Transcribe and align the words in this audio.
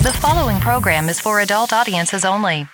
The 0.00 0.12
following 0.12 0.60
program 0.60 1.08
is 1.08 1.18
for 1.18 1.40
adult 1.40 1.72
audiences 1.72 2.24
only. 2.24 2.68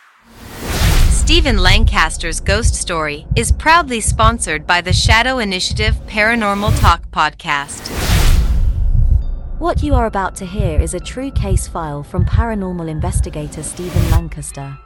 Stephen 1.08 1.56
Lancaster's 1.56 2.38
Ghost 2.38 2.74
Story 2.74 3.26
is 3.34 3.50
proudly 3.50 4.02
sponsored 4.02 4.66
by 4.66 4.82
the 4.82 4.92
Shadow 4.92 5.38
Initiative 5.38 5.94
Paranormal 6.06 6.78
Talk 6.78 7.10
podcast. 7.12 7.88
What 9.58 9.82
you 9.82 9.94
are 9.94 10.04
about 10.04 10.36
to 10.36 10.44
hear 10.44 10.78
is 10.78 10.92
a 10.92 11.00
true 11.00 11.30
case 11.30 11.66
file 11.66 12.02
from 12.02 12.26
paranormal 12.26 12.90
investigator 12.90 13.62
Stephen 13.62 14.10
Lancaster. 14.10 14.76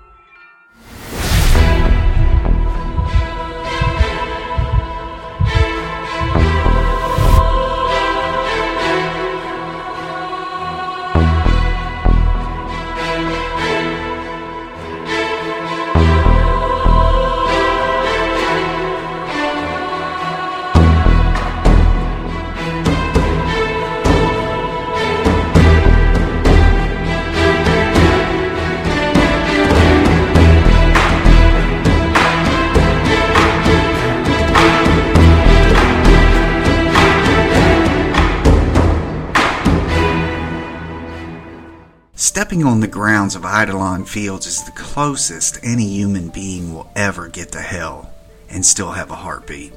Stepping 42.38 42.62
on 42.62 42.78
the 42.78 42.86
grounds 42.86 43.34
of 43.34 43.44
Eidolon 43.44 44.04
Fields 44.04 44.46
is 44.46 44.62
the 44.62 44.70
closest 44.70 45.58
any 45.64 45.88
human 45.88 46.28
being 46.28 46.72
will 46.72 46.88
ever 46.94 47.26
get 47.26 47.50
to 47.50 47.60
hell 47.60 48.12
and 48.48 48.64
still 48.64 48.92
have 48.92 49.10
a 49.10 49.16
heartbeat. 49.16 49.72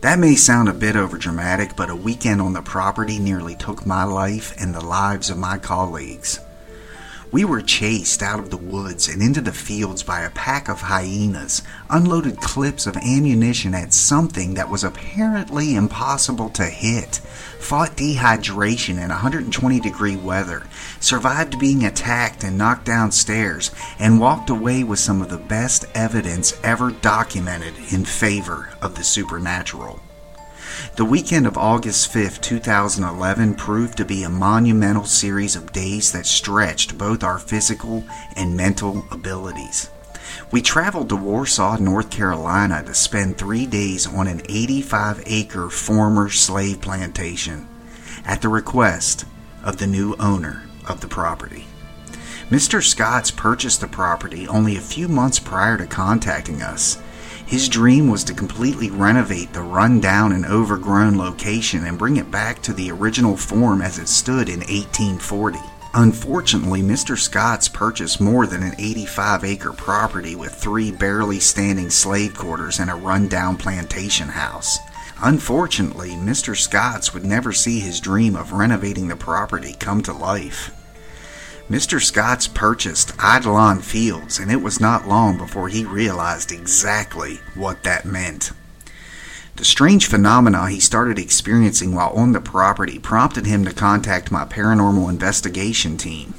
That 0.00 0.18
may 0.18 0.34
sound 0.34 0.68
a 0.68 0.74
bit 0.74 0.96
overdramatic, 0.96 1.76
but 1.76 1.88
a 1.88 1.94
weekend 1.94 2.40
on 2.40 2.52
the 2.52 2.62
property 2.62 3.20
nearly 3.20 3.54
took 3.54 3.86
my 3.86 4.02
life 4.02 4.52
and 4.60 4.74
the 4.74 4.84
lives 4.84 5.30
of 5.30 5.38
my 5.38 5.56
colleagues. 5.56 6.40
We 7.30 7.44
were 7.44 7.62
chased 7.62 8.24
out 8.24 8.40
of 8.40 8.50
the 8.50 8.56
woods 8.56 9.06
and 9.06 9.22
into 9.22 9.40
the 9.40 9.52
fields 9.52 10.02
by 10.02 10.22
a 10.22 10.30
pack 10.30 10.68
of 10.68 10.80
hyenas, 10.80 11.62
unloaded 11.88 12.38
clips 12.38 12.88
of 12.88 12.96
ammunition 12.96 13.72
at 13.72 13.94
something 13.94 14.54
that 14.54 14.68
was 14.68 14.82
apparently 14.82 15.76
impossible 15.76 16.50
to 16.50 16.64
hit, 16.64 17.20
fought 17.62 17.96
dehydration 17.96 19.02
in 19.02 19.08
120 19.08 19.80
degree 19.80 20.16
weather, 20.16 20.64
survived 21.00 21.58
being 21.58 21.84
attacked 21.84 22.44
and 22.44 22.58
knocked 22.58 22.84
downstairs, 22.84 23.70
and 23.98 24.20
walked 24.20 24.50
away 24.50 24.84
with 24.84 24.98
some 24.98 25.22
of 25.22 25.28
the 25.30 25.38
best 25.38 25.84
evidence 25.94 26.58
ever 26.62 26.90
documented 26.90 27.74
in 27.92 28.04
favor 28.04 28.70
of 28.80 28.96
the 28.96 29.04
supernatural. 29.04 30.00
The 30.96 31.04
weekend 31.04 31.46
of 31.46 31.56
August 31.56 32.12
5, 32.12 32.40
2011 32.40 33.54
proved 33.54 33.96
to 33.98 34.04
be 34.04 34.24
a 34.24 34.28
monumental 34.28 35.04
series 35.04 35.54
of 35.54 35.72
days 35.72 36.12
that 36.12 36.26
stretched 36.26 36.98
both 36.98 37.22
our 37.22 37.38
physical 37.38 38.04
and 38.36 38.56
mental 38.56 39.04
abilities. 39.10 39.90
We 40.50 40.62
traveled 40.62 41.08
to 41.10 41.16
Warsaw, 41.16 41.76
North 41.78 42.10
Carolina 42.10 42.82
to 42.84 42.94
spend 42.94 43.36
three 43.38 43.66
days 43.66 44.06
on 44.06 44.26
an 44.26 44.42
85 44.48 45.22
acre 45.26 45.70
former 45.70 46.28
slave 46.30 46.80
plantation 46.80 47.68
at 48.24 48.42
the 48.42 48.48
request 48.48 49.24
of 49.62 49.78
the 49.78 49.86
new 49.86 50.14
owner 50.18 50.62
of 50.88 51.00
the 51.00 51.08
property. 51.08 51.66
Mr. 52.50 52.82
Scotts 52.82 53.30
purchased 53.30 53.80
the 53.80 53.86
property 53.86 54.46
only 54.48 54.76
a 54.76 54.80
few 54.80 55.08
months 55.08 55.38
prior 55.38 55.78
to 55.78 55.86
contacting 55.86 56.60
us 56.62 56.98
his 57.52 57.68
dream 57.68 58.08
was 58.08 58.24
to 58.24 58.32
completely 58.32 58.90
renovate 58.90 59.52
the 59.52 59.60
run-down 59.60 60.32
and 60.32 60.46
overgrown 60.46 61.18
location 61.18 61.84
and 61.84 61.98
bring 61.98 62.16
it 62.16 62.30
back 62.30 62.62
to 62.62 62.72
the 62.72 62.90
original 62.90 63.36
form 63.36 63.82
as 63.82 63.98
it 63.98 64.08
stood 64.08 64.48
in 64.48 64.60
1840. 64.60 65.58
Unfortunately, 65.94 66.80
Mr. 66.80 67.18
Scotts 67.18 67.68
purchased 67.68 68.18
more 68.18 68.46
than 68.46 68.62
an 68.62 68.74
85 68.78 69.44
acre 69.44 69.72
property 69.72 70.34
with 70.34 70.54
three 70.54 70.90
barely 70.90 71.38
standing 71.38 71.90
slave 71.90 72.34
quarters 72.34 72.78
and 72.78 72.90
a 72.90 72.94
run-down 72.94 73.58
plantation 73.58 74.28
house. 74.28 74.78
Unfortunately, 75.22 76.12
Mr. 76.12 76.56
Scotts 76.56 77.12
would 77.12 77.26
never 77.26 77.52
see 77.52 77.78
his 77.78 78.00
dream 78.00 78.36
of 78.36 78.52
renovating 78.52 79.08
the 79.08 79.16
property 79.16 79.74
come 79.74 80.02
to 80.02 80.14
life. 80.14 80.70
Mr. 81.68 82.02
Scotts 82.02 82.48
purchased 82.48 83.12
Eidolon 83.22 83.80
Fields, 83.80 84.38
and 84.38 84.50
it 84.50 84.62
was 84.62 84.80
not 84.80 85.06
long 85.06 85.36
before 85.36 85.68
he 85.68 85.84
realized 85.84 86.52
exactly 86.52 87.38
what 87.54 87.82
that 87.82 88.06
meant. 88.06 88.52
The 89.62 89.66
strange 89.66 90.08
phenomena 90.08 90.68
he 90.68 90.80
started 90.80 91.20
experiencing 91.20 91.94
while 91.94 92.10
on 92.16 92.32
the 92.32 92.40
property 92.40 92.98
prompted 92.98 93.46
him 93.46 93.64
to 93.64 93.72
contact 93.72 94.32
my 94.32 94.44
paranormal 94.44 95.08
investigation 95.08 95.96
team. 95.96 96.34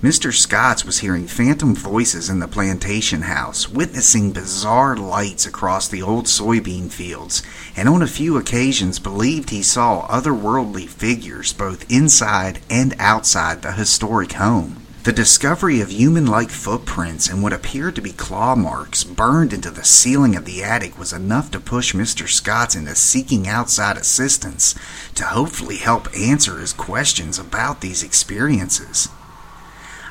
Mr. 0.00 0.32
Scotts 0.32 0.84
was 0.84 1.00
hearing 1.00 1.26
phantom 1.26 1.74
voices 1.74 2.30
in 2.30 2.38
the 2.38 2.46
plantation 2.46 3.22
house, 3.22 3.68
witnessing 3.68 4.30
bizarre 4.30 4.96
lights 4.96 5.46
across 5.46 5.88
the 5.88 6.00
old 6.00 6.26
soybean 6.26 6.92
fields, 6.92 7.42
and 7.76 7.88
on 7.88 8.02
a 8.02 8.06
few 8.06 8.36
occasions 8.36 9.00
believed 9.00 9.50
he 9.50 9.60
saw 9.60 10.06
otherworldly 10.06 10.88
figures 10.88 11.52
both 11.52 11.90
inside 11.90 12.60
and 12.70 12.94
outside 13.00 13.62
the 13.62 13.72
historic 13.72 14.34
home. 14.34 14.83
The 15.04 15.12
discovery 15.12 15.82
of 15.82 15.90
human 15.90 16.26
like 16.26 16.48
footprints 16.48 17.28
and 17.28 17.42
what 17.42 17.52
appeared 17.52 17.94
to 17.96 18.00
be 18.00 18.12
claw 18.12 18.56
marks 18.56 19.04
burned 19.04 19.52
into 19.52 19.70
the 19.70 19.84
ceiling 19.84 20.34
of 20.34 20.46
the 20.46 20.64
attic 20.64 20.98
was 20.98 21.12
enough 21.12 21.50
to 21.50 21.60
push 21.60 21.92
Mr. 21.92 22.26
Scott 22.26 22.74
into 22.74 22.94
seeking 22.94 23.46
outside 23.46 23.98
assistance 23.98 24.74
to 25.14 25.26
hopefully 25.26 25.76
help 25.76 26.08
answer 26.16 26.58
his 26.58 26.72
questions 26.72 27.38
about 27.38 27.82
these 27.82 28.02
experiences. 28.02 29.10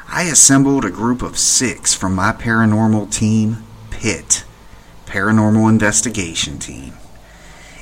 I 0.09 0.25
assembled 0.25 0.85
a 0.85 0.91
group 0.91 1.23
of 1.23 1.39
six 1.39 1.95
from 1.95 2.13
my 2.13 2.31
paranormal 2.31 3.11
team, 3.11 3.63
PIT, 3.89 4.43
Paranormal 5.07 5.69
Investigation 5.69 6.59
Team, 6.59 6.93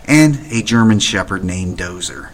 and 0.05 0.39
a 0.49 0.63
German 0.63 0.99
Shepherd 0.99 1.43
named 1.43 1.77
Dozer. 1.77 2.29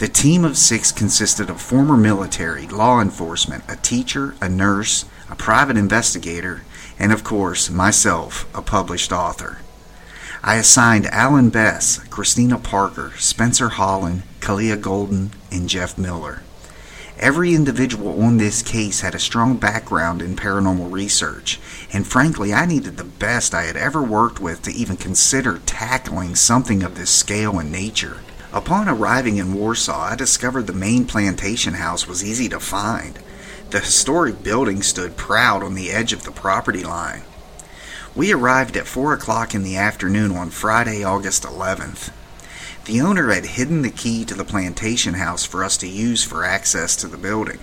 The 0.00 0.08
team 0.08 0.46
of 0.46 0.56
six 0.56 0.92
consisted 0.92 1.50
of 1.50 1.60
former 1.60 1.94
military, 1.94 2.66
law 2.66 3.02
enforcement, 3.02 3.64
a 3.68 3.76
teacher, 3.76 4.34
a 4.40 4.48
nurse, 4.48 5.04
a 5.28 5.36
private 5.36 5.76
investigator, 5.76 6.62
and 6.98 7.12
of 7.12 7.22
course, 7.22 7.68
myself, 7.68 8.48
a 8.56 8.62
published 8.62 9.12
author. 9.12 9.58
I 10.42 10.56
assigned 10.56 11.04
Alan 11.08 11.50
Bess, 11.50 11.98
Christina 12.08 12.56
Parker, 12.56 13.12
Spencer 13.18 13.68
Holland, 13.68 14.22
Kalia 14.40 14.80
Golden, 14.80 15.32
and 15.52 15.68
Jeff 15.68 15.98
Miller. 15.98 16.44
Every 17.18 17.54
individual 17.54 18.22
on 18.22 18.38
this 18.38 18.62
case 18.62 19.02
had 19.02 19.14
a 19.14 19.18
strong 19.18 19.58
background 19.58 20.22
in 20.22 20.34
paranormal 20.34 20.90
research, 20.90 21.60
and 21.92 22.06
frankly, 22.06 22.54
I 22.54 22.64
needed 22.64 22.96
the 22.96 23.04
best 23.04 23.52
I 23.52 23.64
had 23.64 23.76
ever 23.76 24.02
worked 24.02 24.40
with 24.40 24.62
to 24.62 24.72
even 24.72 24.96
consider 24.96 25.58
tackling 25.66 26.36
something 26.36 26.82
of 26.82 26.94
this 26.94 27.10
scale 27.10 27.58
and 27.58 27.70
nature. 27.70 28.16
Upon 28.52 28.88
arriving 28.88 29.36
in 29.36 29.54
Warsaw, 29.54 30.10
I 30.10 30.16
discovered 30.16 30.66
the 30.66 30.72
main 30.72 31.04
plantation 31.04 31.74
house 31.74 32.08
was 32.08 32.24
easy 32.24 32.48
to 32.48 32.58
find. 32.58 33.16
The 33.70 33.78
historic 33.78 34.42
building 34.42 34.82
stood 34.82 35.16
proud 35.16 35.62
on 35.62 35.74
the 35.74 35.92
edge 35.92 36.12
of 36.12 36.24
the 36.24 36.32
property 36.32 36.82
line. 36.82 37.22
We 38.16 38.32
arrived 38.32 38.76
at 38.76 38.88
4 38.88 39.12
o'clock 39.12 39.54
in 39.54 39.62
the 39.62 39.76
afternoon 39.76 40.32
on 40.32 40.50
Friday, 40.50 41.04
August 41.04 41.44
11th. 41.44 42.10
The 42.86 43.00
owner 43.00 43.30
had 43.32 43.46
hidden 43.46 43.82
the 43.82 43.90
key 43.90 44.24
to 44.24 44.34
the 44.34 44.44
plantation 44.44 45.14
house 45.14 45.44
for 45.44 45.62
us 45.62 45.76
to 45.76 45.86
use 45.86 46.24
for 46.24 46.44
access 46.44 46.96
to 46.96 47.06
the 47.06 47.16
building. 47.16 47.60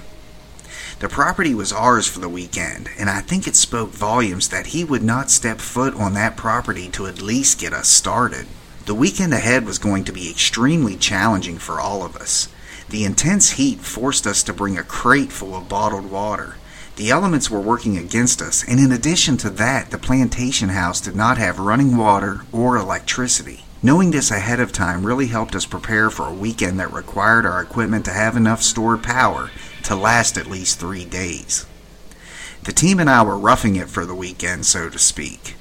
The 1.00 1.09
property 1.09 1.53
was 1.53 1.73
ours 1.73 2.08
for 2.08 2.22
the 2.22 2.29
weekend, 2.29 2.90
and 2.97 3.09
I 3.09 3.20
think 3.20 3.46
it 3.46 3.58
spoke 3.58 3.90
volumes 3.90 4.47
that 4.50 4.67
he 4.67 4.85
would 4.85 5.03
not 5.03 5.29
step 5.29 5.59
foot 5.59 5.96
on 5.96 6.14
that 6.14 6.38
property 6.38 6.88
to 6.91 7.08
at 7.08 7.22
least 7.22 7.59
get 7.59 7.73
us 7.73 7.90
started. 7.90 8.47
The 8.87 8.95
weekend 8.95 9.34
ahead 9.34 9.66
was 9.66 9.79
going 9.79 10.05
to 10.05 10.13
be 10.13 10.29
extremely 10.29 10.95
challenging 10.95 11.57
for 11.57 11.81
all 11.81 12.03
of 12.03 12.16
us. 12.16 12.47
The 12.87 13.03
intense 13.03 13.51
heat 13.51 13.81
forced 13.81 14.25
us 14.25 14.41
to 14.43 14.53
bring 14.53 14.78
a 14.78 14.84
crate 14.84 15.34
full 15.34 15.55
of 15.55 15.67
bottled 15.67 16.09
water. 16.09 16.55
The 16.95 17.11
elements 17.11 17.51
were 17.51 17.59
working 17.59 17.97
against 17.97 18.41
us, 18.41 18.63
and 18.66 18.79
in 18.79 18.93
addition 18.93 19.35
to 19.37 19.49
that, 19.49 19.91
the 19.91 19.97
plantation 19.97 20.69
house 20.69 21.01
did 21.01 21.17
not 21.17 21.37
have 21.37 21.59
running 21.59 21.97
water 21.97 22.45
or 22.53 22.78
electricity. 22.78 23.66
Knowing 23.84 24.11
this 24.11 24.31
ahead 24.31 24.61
of 24.61 24.72
time 24.72 25.05
really 25.05 25.28
helped 25.28 25.53
us 25.53 25.66
prepare 25.66 26.09
for 26.09 26.25
a 26.29 26.34
weekend 26.34 26.79
that 26.79 26.93
required 26.93 27.45
our 27.45 27.61
equipment 27.61 28.05
to 28.05 28.13
have 28.13 28.37
enough 28.37 28.61
stored 28.63 29.03
power 29.03 29.51
to 29.84 29.97
last 29.97 30.37
at 30.37 30.47
least 30.47 30.79
three 30.79 31.03
days. 31.03 31.66
The 32.63 32.72
team 32.72 33.01
and 33.01 33.09
I 33.09 33.22
were 33.22 33.37
roughing 33.37 33.75
it 33.75 33.89
for 33.89 34.05
the 34.05 34.16
weekend, 34.16 34.66
so 34.66 34.89
to 34.89 34.97
speak. 34.97 35.55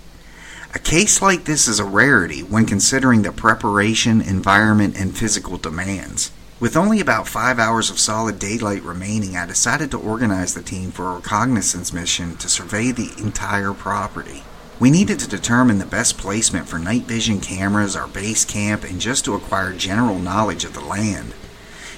A 0.77 0.79
case 0.79 1.23
like 1.23 1.45
this 1.45 1.69
is 1.69 1.81
a 1.81 1.87
rarity 1.87 2.43
when 2.43 2.67
considering 2.67 3.23
the 3.23 3.33
preparation, 3.33 4.21
environment, 4.21 4.95
and 5.01 5.17
physical 5.17 5.57
demands. 5.57 6.31
With 6.61 6.77
only 6.77 7.01
about 7.01 7.27
five 7.27 7.59
hours 7.59 7.89
of 7.89 7.99
solid 7.99 8.39
daylight 8.39 8.83
remaining, 8.83 9.39
I 9.39 9.47
decided 9.47 9.91
to 9.93 9.99
organize 9.99 10.53
the 10.53 10.61
team 10.61 10.91
for 10.91 11.09
a 11.09 11.15
reconnaissance 11.15 11.95
mission 11.95 12.37
to 12.37 12.49
survey 12.51 12.91
the 12.91 13.11
entire 13.17 13.73
property. 13.73 14.43
We 14.79 14.91
needed 14.91 15.19
to 15.21 15.27
determine 15.27 15.79
the 15.79 15.87
best 15.87 16.19
placement 16.19 16.69
for 16.69 16.79
night 16.79 17.05
vision 17.05 17.41
cameras, 17.41 17.97
our 17.97 18.07
base 18.07 18.45
camp, 18.45 18.85
and 18.85 19.01
just 19.01 19.25
to 19.25 19.35
acquire 19.35 19.73
general 19.73 20.19
knowledge 20.19 20.67
of 20.67 20.75
the 20.75 20.85
land. 20.85 21.33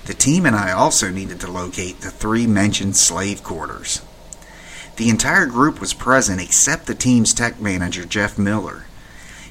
The 0.04 0.14
team 0.14 0.46
and 0.46 0.54
I 0.54 0.70
also 0.70 1.10
needed 1.10 1.40
to 1.40 1.50
locate 1.50 2.00
the 2.00 2.12
three 2.12 2.46
mentioned 2.46 2.96
slave 2.96 3.42
quarters. 3.42 4.02
The 4.98 5.10
entire 5.10 5.46
group 5.46 5.80
was 5.80 5.94
present 5.94 6.40
except 6.40 6.86
the 6.86 6.94
team's 6.94 7.32
tech 7.32 7.60
manager, 7.60 8.04
Jeff 8.04 8.36
Miller. 8.36 8.86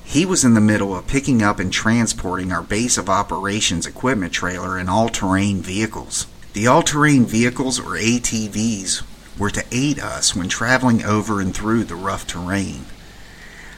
He 0.04 0.26
was 0.26 0.44
in 0.44 0.56
the 0.56 0.62
middle 0.62 0.94
of 0.94 1.08
picking 1.08 1.42
up 1.42 1.58
and 1.58 1.72
transporting 1.72 2.52
our 2.52 2.62
base 2.62 2.98
of 2.98 3.10
operations 3.10 3.86
equipment 3.86 4.34
trailer 4.34 4.78
and 4.78 4.90
all 4.90 5.08
terrain 5.08 5.62
vehicles. 5.62 6.28
The 6.52 6.68
all 6.68 6.84
terrain 6.84 7.26
vehicles, 7.26 7.80
or 7.80 7.98
ATVs, 7.98 9.04
were 9.38 9.50
to 9.52 9.64
aid 9.72 10.00
us 10.00 10.36
when 10.36 10.50
traveling 10.50 11.06
over 11.06 11.40
and 11.40 11.56
through 11.56 11.86
the 11.86 11.96
rough 11.96 12.28
terrain. 12.28 12.84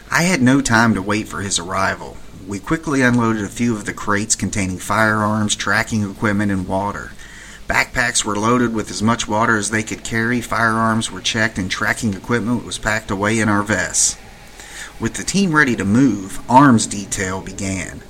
I 0.09 0.23
had 0.23 0.41
no 0.41 0.61
time 0.61 0.95
to 0.95 1.03
wait 1.03 1.27
for 1.27 1.41
his 1.41 1.59
arrival. 1.59 2.17
We 2.47 2.57
quickly 2.57 3.03
unloaded 3.03 3.43
a 3.43 3.47
few 3.47 3.75
of 3.75 3.85
the 3.85 3.93
crates 3.93 4.35
containing 4.35 4.79
firearms, 4.79 5.55
tracking 5.55 6.09
equipment, 6.09 6.51
and 6.51 6.67
water. 6.67 7.11
Backpacks 7.69 8.25
were 8.25 8.35
loaded 8.35 8.73
with 8.73 8.89
as 8.89 9.03
much 9.03 9.27
water 9.27 9.55
as 9.55 9.69
they 9.69 9.83
could 9.83 10.03
carry, 10.03 10.41
firearms 10.41 11.11
were 11.11 11.21
checked, 11.21 11.59
and 11.59 11.69
tracking 11.69 12.15
equipment 12.15 12.65
was 12.65 12.79
packed 12.79 13.11
away 13.11 13.39
in 13.39 13.47
our 13.47 13.61
vests. 13.61 14.17
With 14.99 15.13
the 15.13 15.23
team 15.23 15.53
ready 15.53 15.75
to 15.75 15.85
move, 15.85 16.41
arms 16.49 16.87
detail 16.87 17.41
began. 17.41 18.01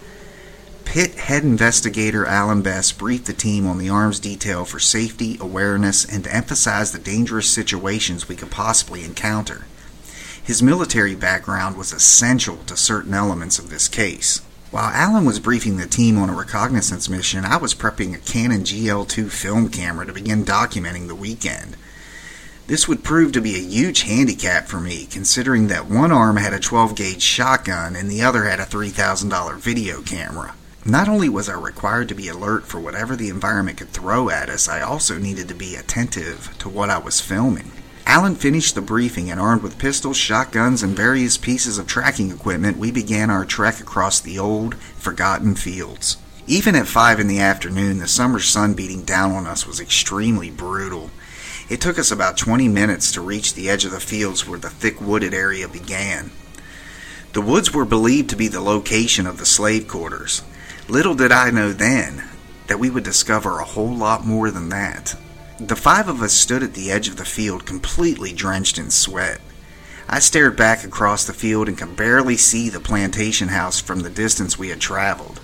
PIT 0.85 1.15
head 1.15 1.43
investigator 1.43 2.25
Alan 2.25 2.61
Best 2.61 2.97
briefed 2.97 3.25
the 3.25 3.33
team 3.33 3.67
on 3.67 3.79
the 3.79 3.89
arms 3.89 4.21
detail 4.21 4.63
for 4.63 4.79
safety, 4.79 5.37
awareness, 5.41 6.05
and 6.05 6.23
to 6.23 6.33
emphasize 6.33 6.93
the 6.93 6.97
dangerous 6.97 7.49
situations 7.49 8.29
we 8.29 8.37
could 8.37 8.49
possibly 8.49 9.03
encounter. 9.03 9.65
His 10.41 10.63
military 10.63 11.15
background 11.15 11.75
was 11.75 11.91
essential 11.91 12.59
to 12.65 12.77
certain 12.77 13.13
elements 13.13 13.59
of 13.59 13.69
this 13.69 13.89
case. 13.89 14.41
While 14.71 14.91
Alan 14.93 15.25
was 15.25 15.39
briefing 15.39 15.77
the 15.77 15.87
team 15.87 16.19
on 16.19 16.29
a 16.29 16.35
reconnaissance 16.35 17.09
mission, 17.09 17.43
I 17.43 17.57
was 17.57 17.73
prepping 17.73 18.13
a 18.13 18.19
Canon 18.19 18.61
GL2 18.61 19.31
film 19.31 19.69
camera 19.69 20.05
to 20.05 20.13
begin 20.13 20.45
documenting 20.45 21.07
the 21.07 21.15
weekend. 21.15 21.75
This 22.67 22.87
would 22.87 23.03
prove 23.03 23.31
to 23.31 23.41
be 23.41 23.55
a 23.55 23.67
huge 23.67 24.03
handicap 24.03 24.67
for 24.67 24.79
me, 24.79 25.07
considering 25.07 25.69
that 25.69 25.87
one 25.87 26.11
arm 26.11 26.37
had 26.37 26.53
a 26.53 26.59
12 26.59 26.93
gauge 26.93 27.23
shotgun 27.23 27.95
and 27.95 28.11
the 28.11 28.21
other 28.21 28.43
had 28.43 28.59
a 28.59 28.65
$3,000 28.65 29.57
video 29.57 30.03
camera. 30.03 30.53
Not 30.85 31.09
only 31.09 31.29
was 31.29 31.49
I 31.49 31.59
required 31.59 32.07
to 32.09 32.15
be 32.15 32.27
alert 32.27 32.67
for 32.67 32.79
whatever 32.79 33.15
the 33.15 33.29
environment 33.29 33.79
could 33.79 33.89
throw 33.89 34.29
at 34.29 34.49
us, 34.49 34.69
I 34.69 34.81
also 34.81 35.17
needed 35.17 35.47
to 35.47 35.55
be 35.55 35.75
attentive 35.77 36.55
to 36.59 36.69
what 36.69 36.91
I 36.91 36.99
was 36.99 37.19
filming. 37.19 37.71
Alan 38.09 38.33
finished 38.33 38.73
the 38.73 38.81
briefing, 38.81 39.29
and 39.29 39.39
armed 39.39 39.61
with 39.61 39.77
pistols, 39.77 40.17
shotguns, 40.17 40.81
and 40.81 40.95
various 40.95 41.37
pieces 41.37 41.77
of 41.77 41.85
tracking 41.85 42.31
equipment, 42.31 42.75
we 42.75 42.91
began 42.91 43.29
our 43.29 43.45
trek 43.45 43.79
across 43.79 44.19
the 44.19 44.39
old, 44.39 44.73
forgotten 44.73 45.53
fields. 45.53 46.17
Even 46.47 46.75
at 46.75 46.87
five 46.87 47.19
in 47.19 47.27
the 47.27 47.39
afternoon, 47.39 47.99
the 47.99 48.07
summer 48.07 48.39
sun 48.39 48.73
beating 48.73 49.03
down 49.03 49.33
on 49.33 49.45
us 49.45 49.67
was 49.67 49.79
extremely 49.79 50.49
brutal. 50.49 51.11
It 51.69 51.81
took 51.81 51.99
us 51.99 52.09
about 52.09 52.35
20 52.35 52.67
minutes 52.67 53.11
to 53.11 53.21
reach 53.21 53.53
the 53.53 53.69
edge 53.69 53.85
of 53.85 53.91
the 53.91 53.99
fields 53.99 54.47
where 54.47 54.57
the 54.57 54.71
thick 54.71 54.99
wooded 54.99 55.35
area 55.35 55.67
began. 55.67 56.31
The 57.33 57.41
woods 57.41 57.75
were 57.75 57.85
believed 57.85 58.31
to 58.31 58.35
be 58.35 58.47
the 58.47 58.59
location 58.59 59.27
of 59.27 59.37
the 59.37 59.45
slave 59.45 59.87
quarters. 59.87 60.41
Little 60.87 61.13
did 61.13 61.31
I 61.31 61.51
know 61.51 61.73
then 61.73 62.27
that 62.65 62.79
we 62.79 62.89
would 62.89 63.03
discover 63.03 63.59
a 63.59 63.65
whole 63.65 63.95
lot 63.95 64.25
more 64.25 64.49
than 64.49 64.69
that. 64.69 65.15
The 65.61 65.75
five 65.75 66.07
of 66.07 66.21
us 66.21 66.31
stood 66.31 66.63
at 66.63 66.73
the 66.73 66.89
edge 66.89 67.09
of 67.09 67.17
the 67.17 67.25
field, 67.25 67.65
completely 67.65 68.31
drenched 68.31 68.77
in 68.77 68.89
sweat. 68.91 69.41
I 70.07 70.19
stared 70.19 70.55
back 70.55 70.85
across 70.85 71.25
the 71.25 71.33
field 71.33 71.67
and 71.67 71.77
could 71.77 71.97
barely 71.97 72.37
see 72.37 72.69
the 72.69 72.79
plantation 72.79 73.49
house 73.49 73.81
from 73.81 73.99
the 73.99 74.09
distance 74.09 74.57
we 74.57 74.69
had 74.69 74.79
traveled. 74.79 75.41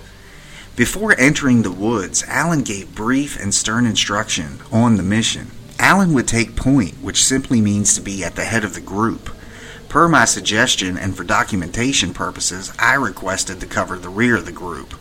Before 0.74 1.14
entering 1.18 1.60
the 1.62 1.70
woods, 1.70 2.24
Alan 2.28 2.62
gave 2.62 2.94
brief 2.94 3.38
and 3.38 3.54
stern 3.54 3.84
instruction 3.84 4.60
on 4.72 4.96
the 4.96 5.02
mission. 5.02 5.50
Alan 5.78 6.14
would 6.14 6.26
take 6.26 6.56
point, 6.56 6.94
which 7.02 7.22
simply 7.22 7.60
means 7.60 7.94
to 7.94 8.00
be 8.00 8.24
at 8.24 8.36
the 8.36 8.44
head 8.44 8.64
of 8.64 8.72
the 8.72 8.80
group. 8.80 9.28
Per 9.90 10.08
my 10.08 10.24
suggestion 10.24 10.96
and 10.96 11.14
for 11.14 11.24
documentation 11.24 12.14
purposes, 12.14 12.72
I 12.78 12.94
requested 12.94 13.60
to 13.60 13.66
cover 13.66 13.98
the 13.98 14.08
rear 14.08 14.36
of 14.36 14.46
the 14.46 14.52
group. 14.52 14.94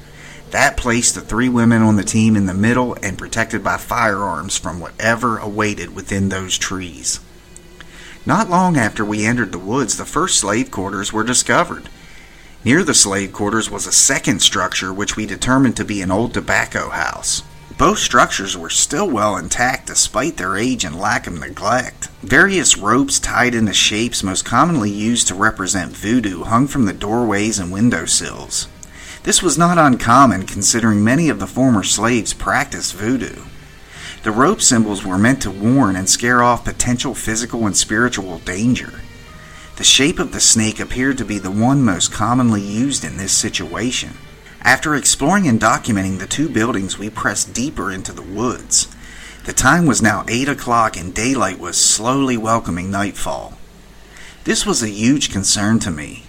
That 0.56 0.78
placed 0.78 1.16
the 1.16 1.20
three 1.20 1.50
women 1.50 1.82
on 1.82 1.98
the 1.98 2.04
team 2.06 2.38
in 2.38 2.46
the 2.46 2.54
middle 2.54 2.96
and 3.04 3.18
protected 3.18 3.62
by 3.62 3.76
firearms 3.76 4.58
from 4.58 4.80
whatever 4.80 5.38
awaited 5.38 5.94
within 5.94 6.30
those 6.30 6.58
trees. 6.58 7.20
Not 8.26 8.50
long 8.50 8.78
after 8.78 9.04
we 9.04 9.26
entered 9.26 9.52
the 9.52 9.60
woods, 9.60 9.98
the 9.98 10.06
first 10.06 10.40
slave 10.40 10.72
quarters 10.72 11.12
were 11.12 11.26
discovered. 11.26 11.90
Near 12.64 12.86
the 12.86 12.94
slave 12.94 13.34
quarters 13.34 13.70
was 13.70 13.86
a 13.86 13.92
second 13.92 14.42
structure 14.42 14.94
which 14.94 15.18
we 15.18 15.26
determined 15.26 15.76
to 15.76 15.84
be 15.84 16.02
an 16.02 16.10
old 16.10 16.34
tobacco 16.34 16.88
house. 16.88 17.44
Both 17.78 18.00
structures 18.00 18.56
were 18.56 18.70
still 18.70 19.10
well 19.10 19.36
intact 19.36 19.88
despite 19.88 20.38
their 20.38 20.56
age 20.56 20.86
and 20.86 20.98
lack 20.98 21.28
of 21.28 21.38
neglect. 21.38 22.08
Various 22.22 22.78
ropes 22.78 23.20
tied 23.20 23.56
into 23.56 23.74
shapes 23.74 24.24
most 24.24 24.46
commonly 24.46 24.90
used 24.90 25.28
to 25.28 25.36
represent 25.36 25.92
voodoo 25.92 26.46
hung 26.46 26.68
from 26.68 26.86
the 26.86 26.94
doorways 26.94 27.60
and 27.60 27.74
windowsills. 27.74 28.70
This 29.26 29.42
was 29.42 29.58
not 29.58 29.80
uncommon 29.80 30.46
considering 30.46 31.04
many 31.04 31.30
of 31.30 31.40
the 31.40 31.48
former 31.48 31.82
slaves 31.82 32.32
practiced 32.32 32.94
voodoo. 32.94 33.46
The 34.22 34.30
rope 34.30 34.62
symbols 34.62 35.04
were 35.04 35.18
meant 35.18 35.42
to 35.42 35.50
warn 35.50 35.96
and 35.96 36.08
scare 36.08 36.44
off 36.44 36.64
potential 36.64 37.16
physical 37.16 37.66
and 37.66 37.76
spiritual 37.76 38.38
danger. 38.38 39.02
The 39.78 39.84
shape 39.84 40.20
of 40.20 40.32
the 40.32 40.40
snake 40.40 40.80
appeared 40.80 41.18
to 41.18 41.26
be 41.26 41.40
the 41.40 41.50
one 41.50 41.84
most 41.84 42.14
commonly 42.14 42.62
used 42.62 43.04
in 43.04 43.18
this 43.18 43.32
situation. 43.32 44.12
After 44.62 44.94
exploring 44.94 45.48
and 45.48 45.60
documenting 45.60 46.20
the 46.20 46.28
two 46.28 46.48
buildings, 46.48 47.00
we 47.00 47.10
pressed 47.10 47.52
deeper 47.52 47.92
into 47.92 48.12
the 48.12 48.22
woods. 48.22 48.88
The 49.46 49.54
time 49.54 49.88
was 49.88 50.04
now 50.04 50.24
8 50.28 50.50
o'clock 50.50 50.98
and 50.98 51.16
daylight 51.16 51.58
was 51.58 51.78
slowly 51.84 52.38
welcoming 52.38 52.92
nightfall. 52.92 53.58
This 54.44 54.68
was 54.68 54.84
a 54.84 54.90
huge 54.90 55.32
concern 55.32 55.80
to 55.80 55.90
me, 55.90 56.26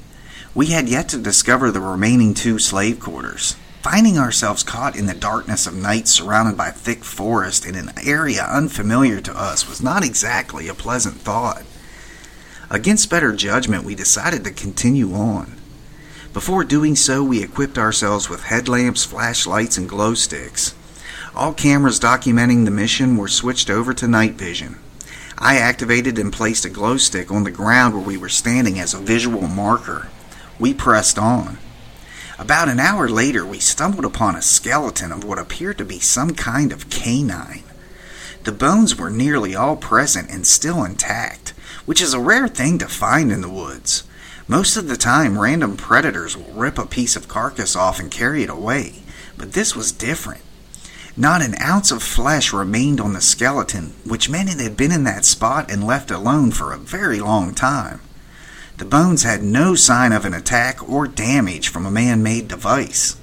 we 0.56 0.68
had 0.68 0.88
yet 0.88 1.06
to 1.06 1.18
discover 1.18 1.70
the 1.70 1.80
remaining 1.80 2.32
two 2.32 2.58
slave 2.58 2.98
quarters. 2.98 3.56
Finding 3.82 4.16
ourselves 4.16 4.62
caught 4.62 4.96
in 4.96 5.04
the 5.04 5.12
darkness 5.12 5.66
of 5.66 5.74
night 5.74 6.08
surrounded 6.08 6.56
by 6.56 6.70
thick 6.70 7.04
forest 7.04 7.66
in 7.66 7.74
an 7.74 7.92
area 8.02 8.42
unfamiliar 8.42 9.20
to 9.20 9.38
us 9.38 9.68
was 9.68 9.82
not 9.82 10.02
exactly 10.02 10.66
a 10.66 10.72
pleasant 10.72 11.16
thought. 11.16 11.62
Against 12.70 13.10
better 13.10 13.34
judgment, 13.34 13.84
we 13.84 13.94
decided 13.94 14.44
to 14.44 14.50
continue 14.50 15.12
on. 15.12 15.56
Before 16.32 16.64
doing 16.64 16.96
so, 16.96 17.22
we 17.22 17.42
equipped 17.42 17.76
ourselves 17.76 18.30
with 18.30 18.44
headlamps, 18.44 19.04
flashlights, 19.04 19.76
and 19.76 19.86
glow 19.86 20.14
sticks. 20.14 20.74
All 21.34 21.52
cameras 21.52 22.00
documenting 22.00 22.64
the 22.64 22.70
mission 22.70 23.18
were 23.18 23.28
switched 23.28 23.68
over 23.68 23.92
to 23.92 24.08
night 24.08 24.32
vision. 24.32 24.78
I 25.36 25.58
activated 25.58 26.18
and 26.18 26.32
placed 26.32 26.64
a 26.64 26.70
glow 26.70 26.96
stick 26.96 27.30
on 27.30 27.44
the 27.44 27.50
ground 27.50 27.92
where 27.92 28.02
we 28.02 28.16
were 28.16 28.30
standing 28.30 28.80
as 28.80 28.94
a 28.94 28.98
visual 28.98 29.48
marker 29.48 30.08
we 30.58 30.74
pressed 30.74 31.18
on. 31.18 31.58
About 32.38 32.68
an 32.68 32.78
hour 32.78 33.08
later, 33.08 33.46
we 33.46 33.58
stumbled 33.58 34.04
upon 34.04 34.36
a 34.36 34.42
skeleton 34.42 35.10
of 35.10 35.24
what 35.24 35.38
appeared 35.38 35.78
to 35.78 35.84
be 35.84 35.98
some 35.98 36.34
kind 36.34 36.72
of 36.72 36.90
canine. 36.90 37.64
The 38.44 38.52
bones 38.52 38.96
were 38.96 39.10
nearly 39.10 39.56
all 39.56 39.76
present 39.76 40.30
and 40.30 40.46
still 40.46 40.84
intact, 40.84 41.50
which 41.86 42.02
is 42.02 42.14
a 42.14 42.20
rare 42.20 42.46
thing 42.46 42.78
to 42.78 42.88
find 42.88 43.32
in 43.32 43.40
the 43.40 43.48
woods. 43.48 44.04
Most 44.46 44.76
of 44.76 44.86
the 44.86 44.96
time, 44.96 45.38
random 45.38 45.76
predators 45.76 46.36
will 46.36 46.52
rip 46.52 46.78
a 46.78 46.86
piece 46.86 47.16
of 47.16 47.26
carcass 47.26 47.74
off 47.74 47.98
and 47.98 48.10
carry 48.10 48.42
it 48.44 48.50
away, 48.50 49.02
but 49.36 49.54
this 49.54 49.74
was 49.74 49.90
different. 49.90 50.42
Not 51.16 51.42
an 51.42 51.54
ounce 51.60 51.90
of 51.90 52.02
flesh 52.02 52.52
remained 52.52 53.00
on 53.00 53.14
the 53.14 53.22
skeleton, 53.22 53.94
which 54.04 54.28
meant 54.28 54.50
it 54.50 54.60
had 54.60 54.76
been 54.76 54.92
in 54.92 55.04
that 55.04 55.24
spot 55.24 55.70
and 55.70 55.84
left 55.84 56.10
alone 56.10 56.50
for 56.50 56.72
a 56.72 56.78
very 56.78 57.18
long 57.18 57.54
time. 57.54 58.00
The 58.78 58.84
bones 58.84 59.22
had 59.22 59.42
no 59.42 59.74
sign 59.74 60.12
of 60.12 60.26
an 60.26 60.34
attack 60.34 60.86
or 60.86 61.06
damage 61.06 61.68
from 61.68 61.86
a 61.86 61.90
man 61.90 62.22
made 62.22 62.46
device. 62.46 63.16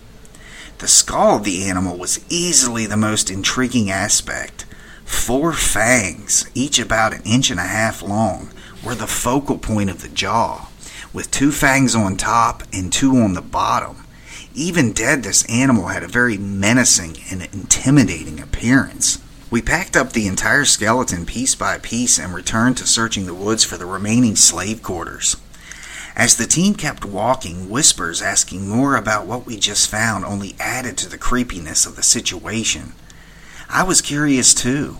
The 0.79 0.87
skull 0.87 1.37
of 1.37 1.43
the 1.43 1.65
animal 1.69 1.95
was 1.95 2.25
easily 2.27 2.87
the 2.87 2.97
most 2.97 3.29
intriguing 3.29 3.91
aspect. 3.91 4.65
Four 5.05 5.53
fangs, 5.53 6.49
each 6.55 6.79
about 6.79 7.13
an 7.13 7.21
inch 7.23 7.51
and 7.51 7.59
a 7.59 7.63
half 7.63 8.01
long, 8.01 8.49
were 8.83 8.95
the 8.95 9.05
focal 9.05 9.59
point 9.59 9.91
of 9.91 10.01
the 10.01 10.09
jaw, 10.09 10.69
with 11.13 11.29
two 11.29 11.51
fangs 11.51 11.93
on 11.93 12.17
top 12.17 12.63
and 12.73 12.91
two 12.91 13.15
on 13.17 13.33
the 13.33 13.41
bottom. 13.41 14.07
Even 14.55 14.91
dead, 14.91 15.21
this 15.21 15.45
animal 15.45 15.89
had 15.89 16.01
a 16.01 16.07
very 16.07 16.37
menacing 16.37 17.17
and 17.29 17.47
intimidating 17.53 18.39
appearance. 18.39 19.19
We 19.51 19.61
packed 19.61 19.95
up 19.95 20.13
the 20.13 20.25
entire 20.25 20.65
skeleton 20.65 21.27
piece 21.27 21.53
by 21.53 21.77
piece 21.77 22.17
and 22.17 22.33
returned 22.33 22.77
to 22.77 22.87
searching 22.87 23.27
the 23.27 23.35
woods 23.35 23.63
for 23.63 23.77
the 23.77 23.85
remaining 23.85 24.35
slave 24.35 24.81
quarters. 24.81 25.37
As 26.15 26.35
the 26.35 26.45
team 26.45 26.75
kept 26.75 27.05
walking, 27.05 27.69
whispers 27.69 28.21
asking 28.21 28.69
more 28.69 28.95
about 28.95 29.25
what 29.25 29.45
we 29.45 29.57
just 29.57 29.89
found 29.89 30.23
only 30.23 30.55
added 30.59 30.97
to 30.97 31.09
the 31.09 31.17
creepiness 31.17 31.85
of 31.85 31.95
the 31.95 32.03
situation. 32.03 32.93
I 33.67 33.83
was 33.83 34.01
curious 34.01 34.53
too. 34.53 34.97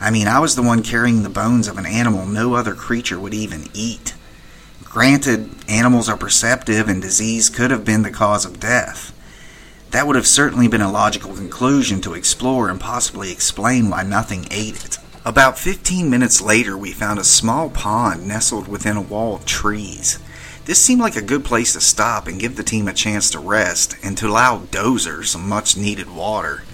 I 0.00 0.10
mean, 0.10 0.26
I 0.26 0.40
was 0.40 0.56
the 0.56 0.62
one 0.62 0.82
carrying 0.82 1.22
the 1.22 1.30
bones 1.30 1.68
of 1.68 1.78
an 1.78 1.86
animal 1.86 2.26
no 2.26 2.54
other 2.54 2.74
creature 2.74 3.18
would 3.18 3.32
even 3.32 3.68
eat. 3.72 4.14
Granted, 4.82 5.50
animals 5.68 6.08
are 6.08 6.16
perceptive 6.16 6.88
and 6.88 7.00
disease 7.00 7.48
could 7.48 7.70
have 7.70 7.84
been 7.84 8.02
the 8.02 8.10
cause 8.10 8.44
of 8.44 8.58
death. 8.58 9.12
That 9.92 10.06
would 10.06 10.16
have 10.16 10.26
certainly 10.26 10.68
been 10.68 10.80
a 10.80 10.90
logical 10.90 11.34
conclusion 11.34 12.00
to 12.00 12.14
explore 12.14 12.68
and 12.68 12.80
possibly 12.80 13.30
explain 13.30 13.88
why 13.88 14.02
nothing 14.02 14.46
ate 14.50 14.84
it. 14.84 14.98
About 15.24 15.58
15 15.58 16.10
minutes 16.10 16.40
later, 16.40 16.76
we 16.76 16.92
found 16.92 17.18
a 17.18 17.24
small 17.24 17.70
pond 17.70 18.26
nestled 18.26 18.68
within 18.68 18.96
a 18.96 19.02
wall 19.02 19.34
of 19.36 19.46
trees. 19.46 20.18
This 20.66 20.80
seemed 20.80 21.00
like 21.00 21.14
a 21.14 21.22
good 21.22 21.44
place 21.44 21.74
to 21.74 21.80
stop 21.80 22.26
and 22.26 22.40
give 22.40 22.56
the 22.56 22.64
team 22.64 22.88
a 22.88 22.92
chance 22.92 23.30
to 23.30 23.38
rest 23.38 23.94
and 24.02 24.18
to 24.18 24.26
allow 24.26 24.58
Dozer 24.58 25.24
some 25.24 25.48
much 25.48 25.76
needed 25.76 26.12
water. 26.12 26.64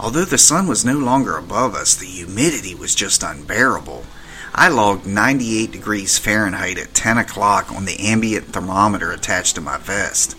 Although 0.00 0.24
the 0.24 0.36
sun 0.36 0.66
was 0.66 0.84
no 0.84 0.98
longer 0.98 1.36
above 1.36 1.76
us, 1.76 1.94
the 1.94 2.06
humidity 2.06 2.74
was 2.74 2.92
just 2.92 3.22
unbearable. 3.22 4.04
I 4.52 4.66
logged 4.68 5.06
98 5.06 5.70
degrees 5.70 6.18
Fahrenheit 6.18 6.76
at 6.76 6.92
10 6.92 7.18
o'clock 7.18 7.70
on 7.70 7.84
the 7.84 8.00
ambient 8.00 8.46
thermometer 8.46 9.12
attached 9.12 9.54
to 9.54 9.60
my 9.60 9.78
vest. 9.78 10.36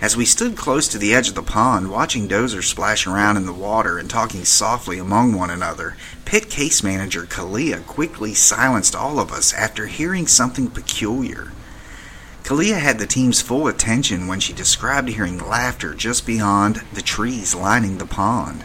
As 0.00 0.16
we 0.16 0.24
stood 0.24 0.56
close 0.56 0.88
to 0.88 0.98
the 0.98 1.14
edge 1.14 1.28
of 1.28 1.34
the 1.34 1.42
pond, 1.42 1.90
watching 1.90 2.26
Dozer 2.26 2.64
splash 2.64 3.06
around 3.06 3.36
in 3.36 3.44
the 3.44 3.52
water 3.52 3.98
and 3.98 4.08
talking 4.08 4.46
softly 4.46 4.98
among 4.98 5.34
one 5.34 5.50
another, 5.50 5.94
PIT 6.24 6.48
case 6.48 6.82
manager 6.82 7.24
Kalia 7.24 7.84
quickly 7.84 8.32
silenced 8.32 8.96
all 8.96 9.20
of 9.20 9.30
us 9.30 9.52
after 9.52 9.88
hearing 9.88 10.26
something 10.26 10.70
peculiar. 10.70 11.52
Kalia 12.48 12.78
had 12.78 12.98
the 12.98 13.06
team's 13.06 13.42
full 13.42 13.68
attention 13.68 14.26
when 14.26 14.40
she 14.40 14.54
described 14.54 15.10
hearing 15.10 15.36
laughter 15.36 15.92
just 15.92 16.24
beyond 16.24 16.76
the 16.94 17.02
trees 17.02 17.54
lining 17.54 17.98
the 17.98 18.06
pond. 18.06 18.64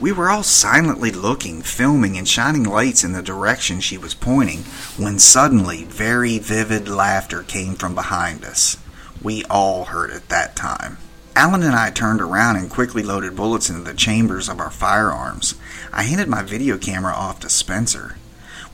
We 0.00 0.10
were 0.10 0.30
all 0.30 0.42
silently 0.42 1.10
looking, 1.10 1.60
filming, 1.60 2.16
and 2.16 2.26
shining 2.26 2.64
lights 2.64 3.04
in 3.04 3.12
the 3.12 3.20
direction 3.20 3.80
she 3.80 3.98
was 3.98 4.14
pointing 4.14 4.60
when 4.96 5.18
suddenly 5.18 5.84
very 5.84 6.38
vivid 6.38 6.88
laughter 6.88 7.42
came 7.42 7.74
from 7.74 7.94
behind 7.94 8.42
us. 8.42 8.78
We 9.20 9.44
all 9.50 9.84
heard 9.84 10.08
it 10.08 10.30
that 10.30 10.56
time. 10.56 10.96
Alan 11.36 11.62
and 11.62 11.74
I 11.74 11.90
turned 11.90 12.22
around 12.22 12.56
and 12.56 12.70
quickly 12.70 13.02
loaded 13.02 13.36
bullets 13.36 13.68
into 13.68 13.82
the 13.82 13.92
chambers 13.92 14.48
of 14.48 14.60
our 14.60 14.70
firearms. 14.70 15.56
I 15.92 16.04
handed 16.04 16.28
my 16.28 16.40
video 16.40 16.78
camera 16.78 17.12
off 17.12 17.38
to 17.40 17.50
Spencer. 17.50 18.16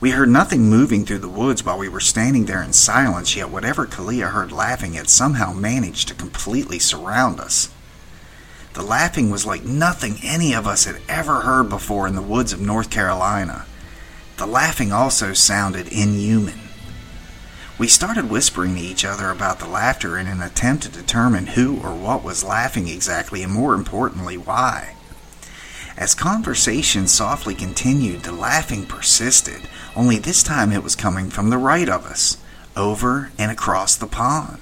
We 0.01 0.11
heard 0.11 0.29
nothing 0.29 0.69
moving 0.69 1.03
through 1.03 1.17
the 1.19 1.27
woods 1.27 1.65
while 1.65 1.77
we 1.77 1.89
were 1.89 1.99
standing 1.99 2.45
there 2.45 2.63
in 2.63 2.71
silence, 2.71 3.35
yet 3.35 3.49
whatever 3.49 3.85
Kalia 3.85 4.31
heard 4.31 4.49
laughing 4.49 4.93
had 4.93 5.09
somehow 5.09 5.51
managed 5.51 6.07
to 6.07 6.13
completely 6.13 6.79
surround 6.79 7.41
us. 7.41 7.69
The 8.73 8.81
laughing 8.81 9.29
was 9.29 9.45
like 9.45 9.65
nothing 9.65 10.19
any 10.23 10.53
of 10.53 10.65
us 10.65 10.85
had 10.85 11.01
ever 11.09 11.41
heard 11.41 11.67
before 11.67 12.07
in 12.07 12.15
the 12.15 12.21
woods 12.21 12.53
of 12.53 12.61
North 12.61 12.89
Carolina. 12.89 13.65
The 14.37 14.47
laughing 14.47 14.93
also 14.93 15.33
sounded 15.33 15.89
inhuman. 15.89 16.61
We 17.77 17.87
started 17.87 18.29
whispering 18.29 18.75
to 18.75 18.81
each 18.81 19.03
other 19.03 19.29
about 19.29 19.59
the 19.59 19.67
laughter 19.67 20.17
in 20.17 20.27
an 20.27 20.41
attempt 20.41 20.83
to 20.83 20.89
determine 20.89 21.47
who 21.47 21.77
or 21.81 21.93
what 21.93 22.23
was 22.23 22.41
laughing 22.41 22.87
exactly, 22.87 23.43
and 23.43 23.51
more 23.51 23.73
importantly, 23.73 24.37
why. 24.37 24.95
As 25.99 26.15
conversation 26.15 27.09
softly 27.09 27.53
continued, 27.53 28.23
the 28.23 28.31
laughing 28.31 28.85
persisted, 28.85 29.67
only 29.97 30.17
this 30.17 30.41
time 30.41 30.71
it 30.71 30.81
was 30.81 30.95
coming 30.95 31.29
from 31.29 31.49
the 31.49 31.57
right 31.57 31.89
of 31.89 32.05
us, 32.05 32.37
over 32.77 33.33
and 33.37 33.51
across 33.51 33.97
the 33.97 34.07
pond. 34.07 34.59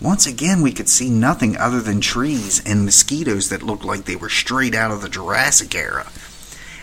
Once 0.00 0.26
again, 0.26 0.62
we 0.62 0.72
could 0.72 0.88
see 0.88 1.10
nothing 1.10 1.58
other 1.58 1.82
than 1.82 2.00
trees 2.00 2.62
and 2.64 2.86
mosquitoes 2.86 3.50
that 3.50 3.62
looked 3.62 3.84
like 3.84 4.06
they 4.06 4.16
were 4.16 4.30
straight 4.30 4.74
out 4.74 4.90
of 4.90 5.02
the 5.02 5.10
Jurassic 5.10 5.74
era. 5.74 6.10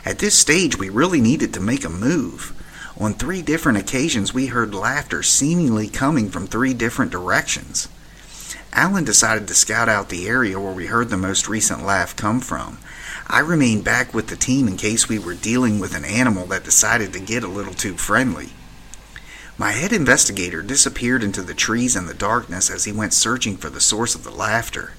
At 0.06 0.20
this 0.20 0.38
stage, 0.38 0.78
we 0.78 0.90
really 0.90 1.20
needed 1.20 1.52
to 1.56 1.60
make 1.60 1.84
a 1.84 1.90
move. 1.90 2.54
On 3.00 3.16
three 3.16 3.42
different 3.42 3.80
occasions, 3.80 4.36
we 4.36 4.46
heard 4.46 4.76
laughter 4.76 5.24
seemingly 5.24 5.88
coming 5.88 6.30
from 6.30 6.46
three 6.46 6.76
different 6.76 7.12
directions. 7.12 7.90
Alan 8.72 9.04
decided 9.04 9.48
to 9.48 9.56
scout 9.56 9.90
out 9.90 10.10
the 10.10 10.28
area 10.28 10.60
where 10.60 10.74
we 10.74 10.86
heard 10.86 11.10
the 11.10 11.18
most 11.18 11.50
recent 11.50 11.84
laugh 11.84 12.16
come 12.16 12.40
from. 12.40 12.78
I 13.32 13.42
remained 13.42 13.84
back 13.84 14.12
with 14.12 14.28
the 14.28 14.36
team 14.36 14.68
in 14.68 14.76
case 14.76 15.08
we 15.08 15.20
were 15.20 15.36
dealing 15.36 15.80
with 15.80 15.96
an 15.96 16.04
animal 16.04 16.48
that 16.48 16.64
decided 16.64 17.14
to 17.14 17.20
get 17.20 17.44
a 17.44 17.48
little 17.48 17.76
too 17.76 17.96
friendly. 17.96 18.50
My 19.56 19.74
head 19.74 19.94
investigator 19.94 20.64
disappeared 20.64 21.22
into 21.22 21.44
the 21.44 21.54
trees 21.54 21.96
and 21.96 22.10
the 22.10 22.16
darkness 22.16 22.72
as 22.72 22.86
he 22.86 22.92
went 22.92 23.14
searching 23.14 23.56
for 23.56 23.70
the 23.70 23.82
source 23.82 24.16
of 24.16 24.24
the 24.24 24.32
laughter. 24.32 24.94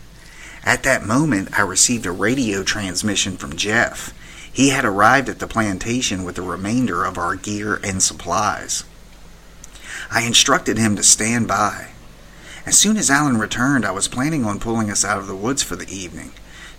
At 0.63 0.85
that 0.85 1.05
moment, 1.05 1.59
I 1.59 1.63
received 1.63 2.07
a 2.07 2.13
radio 2.13 2.63
transmission 2.63 3.37
from 3.37 3.57
Jeff. 3.57 4.15
He 4.53 4.69
had 4.69 4.85
arrived 4.85 5.29
at 5.29 5.41
the 5.41 5.49
plantation 5.49 6.23
with 6.23 6.37
the 6.37 6.43
remainder 6.43 7.05
of 7.05 7.19
our 7.19 7.35
gear 7.35 7.81
and 7.83 8.01
supplies. 8.01 8.85
I 10.09 10.23
instructed 10.23 10.79
him 10.79 10.95
to 10.95 11.03
stand 11.03 11.49
by. 11.49 11.89
As 12.65 12.79
soon 12.79 12.97
as 12.97 13.11
Alan 13.11 13.39
returned, 13.39 13.85
I 13.85 13.91
was 13.91 14.07
planning 14.07 14.45
on 14.45 14.61
pulling 14.61 14.89
us 14.89 15.05
out 15.05 15.19
of 15.19 15.27
the 15.27 15.35
woods 15.35 15.65
for 15.65 15.75
the 15.75 15.93
evening. 15.93 16.31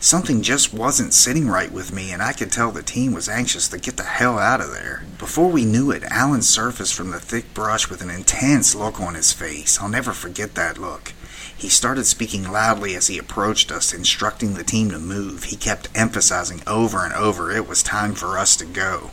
Something 0.03 0.41
just 0.41 0.73
wasn't 0.73 1.13
sitting 1.13 1.47
right 1.47 1.71
with 1.71 1.93
me, 1.93 2.11
and 2.11 2.23
I 2.23 2.33
could 2.33 2.51
tell 2.51 2.71
the 2.71 2.81
team 2.81 3.13
was 3.13 3.29
anxious 3.29 3.67
to 3.67 3.77
get 3.77 3.97
the 3.97 4.03
hell 4.03 4.39
out 4.39 4.59
of 4.59 4.71
there. 4.71 5.03
Before 5.19 5.47
we 5.47 5.63
knew 5.63 5.91
it, 5.91 6.01
Alan 6.05 6.41
surfaced 6.41 6.95
from 6.95 7.11
the 7.11 7.19
thick 7.19 7.53
brush 7.53 7.87
with 7.87 8.01
an 8.01 8.09
intense 8.09 8.73
look 8.73 8.99
on 8.99 9.13
his 9.13 9.31
face. 9.31 9.79
I'll 9.79 9.89
never 9.89 10.11
forget 10.11 10.55
that 10.55 10.79
look. 10.79 11.13
He 11.55 11.69
started 11.69 12.05
speaking 12.05 12.51
loudly 12.51 12.95
as 12.95 13.09
he 13.09 13.19
approached 13.19 13.71
us, 13.71 13.93
instructing 13.93 14.55
the 14.55 14.63
team 14.63 14.89
to 14.89 14.97
move. 14.97 15.43
He 15.43 15.55
kept 15.55 15.89
emphasizing 15.93 16.63
over 16.65 17.05
and 17.05 17.13
over 17.13 17.51
it 17.51 17.67
was 17.67 17.83
time 17.83 18.15
for 18.15 18.39
us 18.39 18.55
to 18.55 18.65
go. 18.65 19.11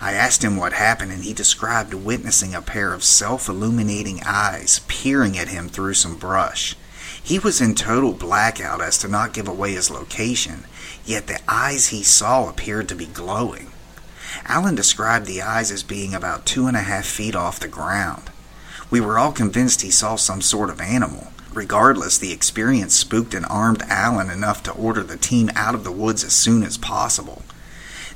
I 0.00 0.14
asked 0.14 0.42
him 0.42 0.56
what 0.56 0.72
happened, 0.72 1.12
and 1.12 1.22
he 1.22 1.32
described 1.32 1.94
witnessing 1.94 2.56
a 2.56 2.60
pair 2.60 2.92
of 2.92 3.04
self 3.04 3.48
illuminating 3.48 4.20
eyes 4.26 4.80
peering 4.88 5.38
at 5.38 5.46
him 5.46 5.68
through 5.68 5.94
some 5.94 6.16
brush. 6.16 6.74
He 7.24 7.38
was 7.38 7.62
in 7.62 7.74
total 7.74 8.12
blackout 8.12 8.82
as 8.82 8.98
to 8.98 9.08
not 9.08 9.32
give 9.32 9.48
away 9.48 9.72
his 9.72 9.90
location, 9.90 10.66
yet 11.06 11.26
the 11.26 11.40
eyes 11.48 11.86
he 11.86 12.02
saw 12.02 12.50
appeared 12.50 12.86
to 12.90 12.94
be 12.94 13.06
glowing. 13.06 13.70
Alan 14.44 14.74
described 14.74 15.26
the 15.26 15.40
eyes 15.40 15.70
as 15.70 15.82
being 15.82 16.12
about 16.12 16.44
two 16.44 16.66
and 16.66 16.76
a 16.76 16.80
half 16.80 17.06
feet 17.06 17.34
off 17.34 17.58
the 17.58 17.66
ground. 17.66 18.24
We 18.90 19.00
were 19.00 19.18
all 19.18 19.32
convinced 19.32 19.80
he 19.80 19.90
saw 19.90 20.16
some 20.16 20.42
sort 20.42 20.68
of 20.68 20.82
animal. 20.82 21.28
Regardless, 21.54 22.18
the 22.18 22.30
experience 22.30 22.94
spooked 22.94 23.32
and 23.32 23.46
armed 23.48 23.82
Alan 23.88 24.28
enough 24.28 24.62
to 24.64 24.72
order 24.72 25.02
the 25.02 25.16
team 25.16 25.50
out 25.54 25.74
of 25.74 25.82
the 25.82 25.92
woods 25.92 26.24
as 26.24 26.34
soon 26.34 26.62
as 26.62 26.76
possible. 26.76 27.42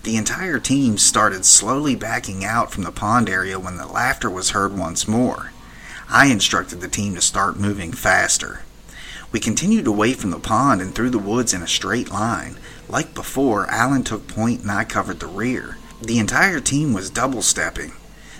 The 0.02 0.16
entire 0.16 0.58
team 0.58 0.98
started 0.98 1.46
slowly 1.46 1.94
backing 1.94 2.44
out 2.44 2.72
from 2.72 2.82
the 2.82 2.92
pond 2.92 3.30
area 3.30 3.58
when 3.58 3.78
the 3.78 3.86
laughter 3.86 4.28
was 4.28 4.50
heard 4.50 4.76
once 4.76 5.08
more. 5.08 5.52
I 6.10 6.26
instructed 6.26 6.82
the 6.82 6.88
team 6.88 7.14
to 7.14 7.22
start 7.22 7.58
moving 7.58 7.92
faster. 7.92 8.60
We 9.30 9.40
continued 9.40 9.86
away 9.86 10.14
from 10.14 10.30
the 10.30 10.38
pond 10.38 10.80
and 10.80 10.94
through 10.94 11.10
the 11.10 11.18
woods 11.18 11.52
in 11.52 11.62
a 11.62 11.68
straight 11.68 12.10
line. 12.10 12.56
Like 12.88 13.14
before, 13.14 13.66
Alan 13.66 14.02
took 14.02 14.26
point 14.26 14.62
and 14.62 14.70
I 14.70 14.84
covered 14.84 15.20
the 15.20 15.26
rear. 15.26 15.76
The 16.00 16.18
entire 16.18 16.60
team 16.60 16.94
was 16.94 17.10
double 17.10 17.42
stepping. 17.42 17.92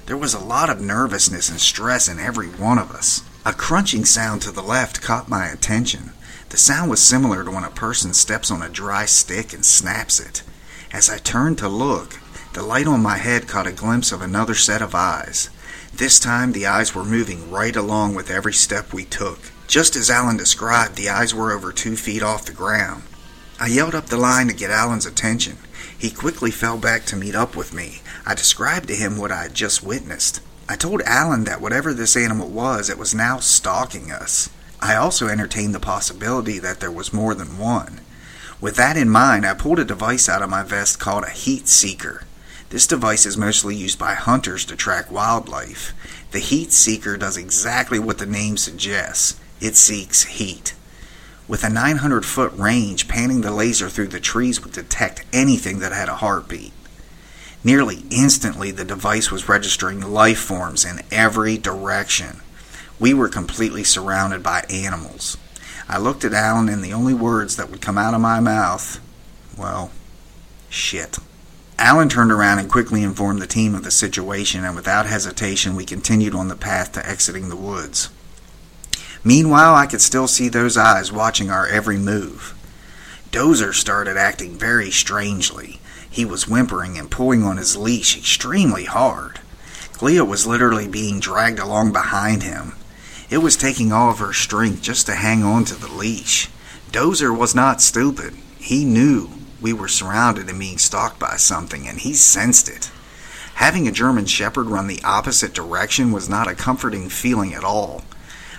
There 0.07 0.17
was 0.17 0.33
a 0.33 0.39
lot 0.39 0.71
of 0.71 0.81
nervousness 0.81 1.51
and 1.51 1.61
stress 1.61 2.09
in 2.09 2.19
every 2.19 2.47
one 2.47 2.79
of 2.79 2.91
us. 2.91 3.23
A 3.45 3.53
crunching 3.53 4.07
sound 4.07 4.41
to 4.43 4.51
the 4.51 4.63
left 4.63 5.03
caught 5.03 5.29
my 5.29 5.47
attention. 5.47 6.13
The 6.49 6.57
sound 6.57 6.91
was 6.91 7.03
similar 7.03 7.45
to 7.45 7.51
when 7.51 7.65
a 7.65 7.71
person 7.71 8.15
steps 8.15 8.51
on 8.51 8.63
a 8.63 8.71
dry 8.71 9.05
stick 9.05 9.53
and 9.53 9.67
snaps 9.67 10.19
it. 10.19 10.43
As 10.91 11.11
I 11.11 11.19
turned 11.19 11.59
to 11.59 11.69
look, 11.69 12.19
the 12.55 12.63
light 12.63 12.87
on 12.87 13.03
my 13.03 13.19
head 13.19 13.47
caught 13.47 13.67
a 13.67 13.73
glimpse 13.73 14.13
of 14.13 14.23
another 14.23 14.55
set 14.55 14.81
of 14.81 14.95
eyes. 14.95 15.51
This 15.93 16.19
time 16.19 16.53
the 16.53 16.67
eyes 16.67 16.95
were 16.95 17.05
moving 17.05 17.51
right 17.51 17.77
along 17.77 18.15
with 18.15 18.31
every 18.31 18.55
step 18.55 18.95
we 18.95 19.05
took. 19.05 19.39
Just 19.69 19.97
as 19.97 20.09
Alan 20.09 20.39
described, 20.39 20.97
the 20.97 21.11
eyes 21.11 21.35
were 21.35 21.53
over 21.53 21.73
two 21.73 21.95
feet 21.95 22.23
off 22.23 22.47
the 22.47 22.55
ground. 22.55 23.03
I 23.61 23.67
yelled 23.67 23.95
up 23.95 24.07
the 24.07 24.17
line 24.17 24.49
to 24.49 24.55
get 24.55 24.71
Alan's 24.71 25.05
attention. 25.05 25.59
He 25.97 26.11
quickly 26.11 26.51
fell 26.51 26.79
back 26.79 27.05
to 27.05 27.17
meet 27.17 27.35
up 27.35 27.55
with 27.55 27.75
me. 27.75 28.01
I 28.25 28.35
described 28.35 28.89
to 28.89 28.97
him 28.97 29.19
what 29.19 29.31
I 29.31 29.43
had 29.43 29.53
just 29.53 29.83
witnessed. 29.83 30.41
I 30.71 30.77
told 30.77 31.03
Alan 31.03 31.45
that 31.45 31.61
whatever 31.61 31.93
this 31.93 32.17
animal 32.17 32.49
was, 32.49 32.89
it 32.89 32.97
was 32.97 33.15
now 33.15 33.41
stalking 33.41 34.11
us. 34.11 34.49
I 34.81 34.95
also 34.95 35.29
entertained 35.29 35.75
the 35.75 35.81
possibility 35.81 36.59
that 36.61 36.81
there 36.81 36.91
was 36.91 37.13
more 37.13 37.35
than 37.35 37.59
one. 37.59 38.01
With 38.63 38.77
that 38.77 38.97
in 38.97 39.11
mind, 39.11 39.45
I 39.45 39.53
pulled 39.53 39.81
a 39.81 39.85
device 39.85 40.31
out 40.31 40.41
of 40.41 40.49
my 40.49 40.63
vest 40.63 40.99
called 40.99 41.25
a 41.25 41.31
heat 41.31 41.69
seeker. 41.69 42.23
This 42.71 42.87
device 42.87 43.27
is 43.27 43.37
mostly 43.37 43.77
used 43.77 43.99
by 43.99 44.15
hunters 44.15 44.65
to 44.67 44.77
track 44.77 45.11
wildlife. 45.11 45.93
The 46.31 46.39
heat 46.39 46.73
seeker 46.73 47.19
does 47.19 47.37
exactly 47.37 47.99
what 47.99 48.17
the 48.17 48.27
name 48.27 48.57
suggests 48.57 49.39
it 49.61 49.77
seeks 49.77 50.25
heat. 50.25 50.75
With 51.47 51.65
a 51.65 51.71
900 51.71 52.27
foot 52.27 52.53
range, 52.55 53.09
panning 53.09 53.41
the 53.41 53.51
laser 53.51 53.89
through 53.89 54.09
the 54.09 54.21
trees 54.21 54.63
would 54.63 54.73
detect 54.73 55.25
anything 55.33 55.79
that 55.79 55.93
had 55.93 56.09
a 56.09 56.17
heartbeat. 56.17 56.73
Nearly 57.65 58.05
instantly, 58.11 58.71
the 58.71 58.85
device 58.85 59.31
was 59.31 59.49
registering 59.49 60.01
life 60.01 60.39
forms 60.39 60.85
in 60.85 61.01
every 61.11 61.59
direction. 61.59 62.41
We 63.01 63.15
were 63.15 63.29
completely 63.29 63.85
surrounded 63.85 64.43
by 64.43 64.65
animals. 64.71 65.37
I 65.89 65.99
looked 65.99 66.25
at 66.25 66.35
Alan, 66.35 66.69
and 66.69 66.85
the 66.85 66.93
only 66.93 67.15
words 67.15 67.57
that 67.57 67.71
would 67.71 67.81
come 67.81 67.99
out 67.99 68.15
of 68.15 68.21
my 68.21 68.41
mouth, 68.41 69.01
well, 69.57 69.91
Shit. 70.71 71.19
Alan 71.79 72.09
turned 72.09 72.33
around 72.33 72.59
and 72.59 72.71
quickly 72.71 73.03
informed 73.03 73.41
the 73.41 73.47
team 73.47 73.75
of 73.75 73.85
the 73.85 73.91
situation, 73.91 74.65
and 74.65 74.75
without 74.75 75.07
hesitation, 75.07 75.77
we 75.77 75.85
continued 75.85 76.35
on 76.35 76.49
the 76.49 76.57
path 76.57 76.93
to 76.93 77.09
exiting 77.09 77.49
the 77.49 77.57
woods. 77.57 78.11
Meanwhile, 79.25 79.75
I 79.75 79.87
could 79.87 80.01
still 80.01 80.29
see 80.29 80.49
those 80.49 80.77
eyes 80.77 81.13
watching 81.13 81.51
our 81.51 81.67
every 81.67 81.99
move. 81.99 82.55
Dozer 83.31 83.75
started 83.75 84.17
acting 84.17 84.57
very 84.57 84.91
strangely. 84.91 85.81
He 86.09 86.25
was 86.25 86.49
whimpering 86.49 86.99
and 86.99 87.11
pulling 87.11 87.45
on 87.45 87.57
his 87.57 87.77
leash 87.77 88.17
extremely 88.17 88.85
hard. 88.85 89.41
Kalia 89.93 90.27
was 90.27 90.47
literally 90.47 90.89
being 90.89 91.21
dragged 91.21 91.59
along 91.59 91.93
behind 91.93 92.43
him. 92.43 92.75
It 93.29 93.39
was 93.39 93.57
taking 93.57 93.93
all 93.93 94.11
of 94.11 94.21
her 94.21 94.33
strength 94.33 94.81
just 94.81 95.07
to 95.07 95.15
hang 95.15 95.43
on 95.43 95.65
to 95.67 95.75
the 95.75 95.93
leash. 95.93 96.49
Dozer 96.91 97.37
was 97.37 97.55
not 97.55 97.83
stupid. 97.83 98.35
He 98.59 98.85
knew 98.85 99.31
we 99.61 99.73
were 99.73 99.89
surrounded 99.89 100.49
and 100.49 100.59
being 100.59 100.79
stalked 100.79 101.19
by 101.19 101.37
something, 101.37 101.87
and 101.87 101.99
he 101.99 102.15
sensed 102.15 102.69
it. 102.69 102.91
Having 103.55 103.89
a 103.89 103.93
German 103.93 104.25
Shepherd 104.27 104.69
run 104.69 104.87
the 104.87 105.03
opposite 105.03 105.53
direction 105.53 106.13
was 106.13 106.29
not 106.29 106.49
a 106.49 106.55
comforting 106.55 107.09
feeling 107.09 107.53
at 107.53 107.65
all. 107.65 108.03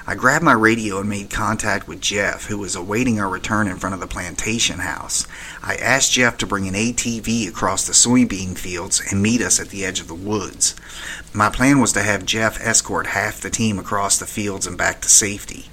I 0.10 0.16
grabbed 0.16 0.44
my 0.44 0.54
radio 0.54 0.98
and 0.98 1.08
made 1.08 1.30
contact 1.30 1.88
with 1.88 2.02
Jeff, 2.02 2.48
who 2.48 2.58
was 2.58 2.76
awaiting 2.76 3.20
our 3.20 3.30
return 3.30 3.68
in 3.68 3.78
front 3.78 3.94
of 3.94 4.00
the 4.00 4.08
plantation 4.08 4.80
house. 4.80 5.28
I 5.62 5.76
asked 5.76 6.14
Jeff 6.14 6.36
to 6.40 6.48
bring 6.48 6.68
an 6.68 6.74
ATV 6.74 7.48
across 7.48 7.86
the 7.86 7.94
soybean 7.94 8.58
fields 8.58 9.04
and 9.12 9.22
meet 9.22 9.40
us 9.40 9.60
at 9.60 9.70
the 9.70 9.86
edge 9.86 10.00
of 10.00 10.08
the 10.08 10.16
woods. 10.16 10.76
My 11.32 11.52
plan 11.52 11.80
was 11.80 11.94
to 11.94 12.02
have 12.02 12.26
Jeff 12.26 12.60
escort 12.60 13.06
half 13.06 13.40
the 13.40 13.52
team 13.52 13.78
across 13.78 14.18
the 14.18 14.26
fields 14.26 14.66
and 14.66 14.76
back 14.76 15.02
to 15.02 15.10
safety. 15.10 15.70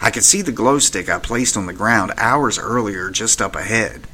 I 0.00 0.10
could 0.10 0.24
see 0.24 0.42
the 0.42 0.50
glow 0.50 0.80
stick 0.80 1.08
I 1.08 1.20
placed 1.20 1.56
on 1.56 1.66
the 1.66 1.72
ground 1.72 2.10
hours 2.16 2.58
earlier 2.58 3.10
just 3.10 3.40
up 3.40 3.54
ahead. 3.54 4.08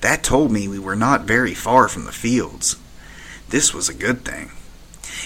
That 0.00 0.22
told 0.22 0.50
me 0.50 0.68
we 0.68 0.78
were 0.78 0.96
not 0.96 1.24
very 1.26 1.52
far 1.52 1.88
from 1.88 2.06
the 2.06 2.12
fields. 2.12 2.76
This 3.50 3.74
was 3.74 3.90
a 3.90 3.94
good 3.94 4.24
thing. 4.24 4.52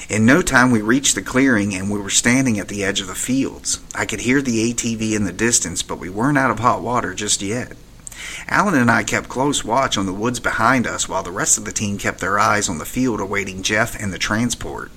In 0.09 0.26
no 0.26 0.42
time, 0.42 0.70
we 0.70 0.80
reached 0.80 1.14
the 1.14 1.23
clearing 1.23 1.75
and 1.75 1.90
we 1.90 2.00
were 2.00 2.11
standing 2.11 2.59
at 2.59 2.68
the 2.68 2.85
edge 2.85 3.00
of 3.00 3.06
the 3.06 3.14
fields. 3.14 3.80
I 3.94 4.06
could 4.06 4.20
hear 4.20 4.42
the 4.42 4.73
ATV 4.73 5.14
in 5.14 5.25
the 5.25 5.32
distance, 5.32 5.82
but 5.82 5.99
we 5.99 6.11
weren't 6.11 6.38
out 6.38 6.50
of 6.50 6.59
hot 6.59 6.82
water 6.82 7.14
just 7.14 7.42
yet. 7.42 7.76
Alan 8.49 8.75
and 8.75 8.90
I 8.90 9.02
kept 9.02 9.28
close 9.28 9.64
watch 9.64 9.97
on 9.97 10.06
the 10.06 10.12
woods 10.12 10.40
behind 10.40 10.87
us 10.87 11.09
while 11.09 11.23
the 11.23 11.30
rest 11.30 11.59
of 11.59 11.64
the 11.64 11.73
team 11.73 11.99
kept 11.99 12.20
their 12.20 12.38
eyes 12.38 12.68
on 12.68 12.78
the 12.78 12.85
field 12.85 13.20
awaiting 13.20 13.62
Jeff 13.62 14.00
and 14.00 14.12
the 14.12 14.18
transport. 14.18 14.90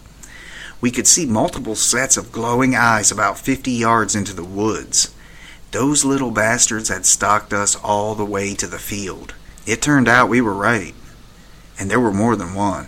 We 0.81 0.91
could 0.91 1.07
see 1.07 1.25
multiple 1.25 1.75
sets 1.75 2.17
of 2.17 2.31
glowing 2.31 2.75
eyes 2.75 3.11
about 3.11 3.39
50 3.39 3.71
yards 3.71 4.15
into 4.15 4.33
the 4.33 4.43
woods. 4.43 5.13
Those 5.71 6.03
little 6.03 6.31
bastards 6.31 6.89
had 6.89 7.05
stalked 7.05 7.53
us 7.53 7.75
all 7.75 8.15
the 8.15 8.25
way 8.25 8.53
to 8.55 8.67
the 8.67 8.79
field. 8.79 9.33
It 9.65 9.81
turned 9.81 10.09
out 10.09 10.29
we 10.29 10.41
were 10.41 10.53
right, 10.53 10.93
and 11.79 11.89
there 11.89 11.99
were 11.99 12.11
more 12.11 12.35
than 12.35 12.53
one. 12.53 12.87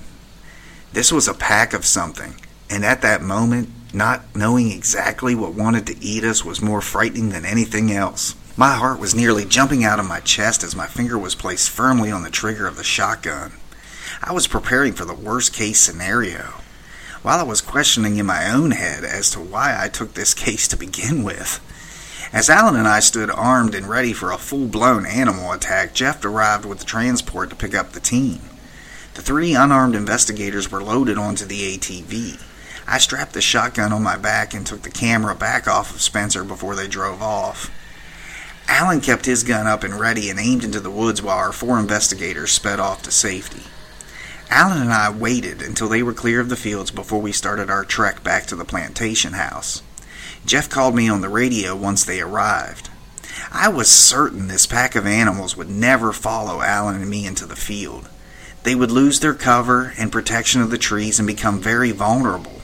This 0.96 1.12
was 1.12 1.28
a 1.28 1.34
pack 1.34 1.74
of 1.74 1.86
something, 1.86 2.36
and 2.70 2.86
at 2.86 3.02
that 3.02 3.22
moment, 3.22 3.68
not 3.94 4.34
knowing 4.34 4.72
exactly 4.72 5.36
what 5.36 5.54
wanted 5.54 5.86
to 5.88 6.02
eat 6.02 6.24
us 6.24 6.46
was 6.46 6.62
more 6.62 6.80
frightening 6.80 7.32
than 7.32 7.44
anything 7.44 7.92
else. 7.92 8.34
My 8.56 8.76
heart 8.76 8.98
was 8.98 9.14
nearly 9.14 9.44
jumping 9.44 9.84
out 9.84 10.00
of 10.00 10.08
my 10.08 10.22
chest 10.22 10.64
as 10.64 10.74
my 10.74 10.88
finger 10.88 11.18
was 11.18 11.36
placed 11.36 11.70
firmly 11.70 12.12
on 12.12 12.24
the 12.24 12.30
trigger 12.30 12.66
of 12.66 12.78
the 12.78 12.84
shotgun. 12.86 13.52
I 14.24 14.32
was 14.32 14.48
preparing 14.48 14.94
for 14.94 15.04
the 15.04 15.14
worst 15.14 15.52
case 15.52 15.82
scenario, 15.82 16.54
while 17.24 17.42
I 17.42 17.44
was 17.44 17.60
questioning 17.60 18.16
in 18.16 18.26
my 18.26 18.50
own 18.50 18.72
head 18.72 19.04
as 19.04 19.30
to 19.32 19.42
why 19.42 19.78
I 19.78 19.90
took 19.90 20.14
this 20.14 20.34
case 20.46 20.66
to 20.70 20.78
begin 20.78 21.26
with. 21.26 21.60
As 22.32 22.50
Alan 22.50 22.78
and 22.78 22.88
I 22.88 23.02
stood 23.02 23.30
armed 23.30 23.76
and 23.76 23.90
ready 23.90 24.14
for 24.14 24.32
a 24.32 24.38
full 24.38 24.68
blown 24.68 25.06
animal 25.06 25.52
attack, 25.52 25.94
Jeff 25.94 26.24
arrived 26.24 26.64
with 26.64 26.80
the 26.80 26.86
transport 26.86 27.50
to 27.50 27.58
pick 27.58 27.76
up 27.76 27.92
the 27.92 28.00
team. 28.00 28.40
The 29.16 29.22
three 29.22 29.56
unarmed 29.56 29.96
investigators 29.96 30.70
were 30.70 30.84
loaded 30.84 31.18
onto 31.18 31.46
the 31.46 31.78
ATV. 31.78 32.42
I 32.86 32.98
strapped 32.98 33.32
the 33.32 33.42
shotgun 33.42 33.94
on 33.94 34.04
my 34.04 34.18
back 34.18 34.54
and 34.54 34.68
took 34.68 34.82
the 34.82 34.90
camera 34.92 35.34
back 35.34 35.70
off 35.70 35.96
of 35.96 36.02
Spencer 36.02 36.44
before 36.44 36.76
they 36.76 36.90
drove 36.90 37.22
off. 37.22 37.72
Alan 38.68 39.00
kept 39.00 39.26
his 39.26 39.44
gun 39.44 39.68
up 39.68 39.86
and 39.86 40.00
ready 40.00 40.30
and 40.30 40.38
aimed 40.38 40.66
into 40.66 40.82
the 40.82 40.92
woods 40.92 41.22
while 41.22 41.38
our 41.38 41.54
four 41.54 41.80
investigators 41.80 42.52
sped 42.52 42.80
off 42.80 43.04
to 43.04 43.12
safety. 43.12 43.64
Alan 44.50 44.82
and 44.82 44.92
I 44.92 45.10
waited 45.10 45.62
until 45.62 45.88
they 45.88 46.04
were 46.04 46.14
clear 46.14 46.42
of 46.42 46.50
the 46.50 46.58
fields 46.58 46.92
before 46.92 47.22
we 47.22 47.32
started 47.32 47.70
our 47.70 47.86
trek 47.86 48.22
back 48.22 48.46
to 48.48 48.56
the 48.56 48.66
plantation 48.66 49.34
house. 49.34 49.82
Jeff 50.46 50.70
called 50.70 50.94
me 50.94 51.08
on 51.08 51.22
the 51.22 51.30
radio 51.30 51.74
once 51.74 52.04
they 52.04 52.20
arrived. 52.20 52.90
I 53.52 53.70
was 53.70 53.88
certain 53.88 54.50
this 54.50 54.66
pack 54.66 54.94
of 54.96 55.08
animals 55.08 55.56
would 55.56 55.70
never 55.70 56.12
follow 56.12 56.62
Alan 56.62 56.98
and 56.98 57.10
me 57.10 57.26
into 57.26 57.46
the 57.46 57.56
field. 57.56 58.10
They 58.66 58.74
would 58.74 58.90
lose 58.90 59.20
their 59.20 59.36
cover 59.36 59.94
and 59.96 60.12
protection 60.12 60.60
of 60.60 60.72
the 60.72 60.80
trees 60.80 61.20
and 61.20 61.28
become 61.28 61.60
very 61.60 61.92
vulnerable. 61.92 62.62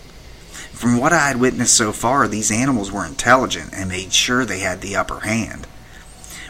From 0.72 0.98
what 0.98 1.14
I 1.14 1.28
had 1.28 1.40
witnessed 1.40 1.78
so 1.78 1.92
far, 1.92 2.28
these 2.28 2.50
animals 2.50 2.92
were 2.92 3.06
intelligent 3.06 3.70
and 3.72 3.88
made 3.88 4.12
sure 4.12 4.44
they 4.44 4.60
had 4.60 4.82
the 4.82 4.96
upper 4.96 5.20
hand. 5.20 5.68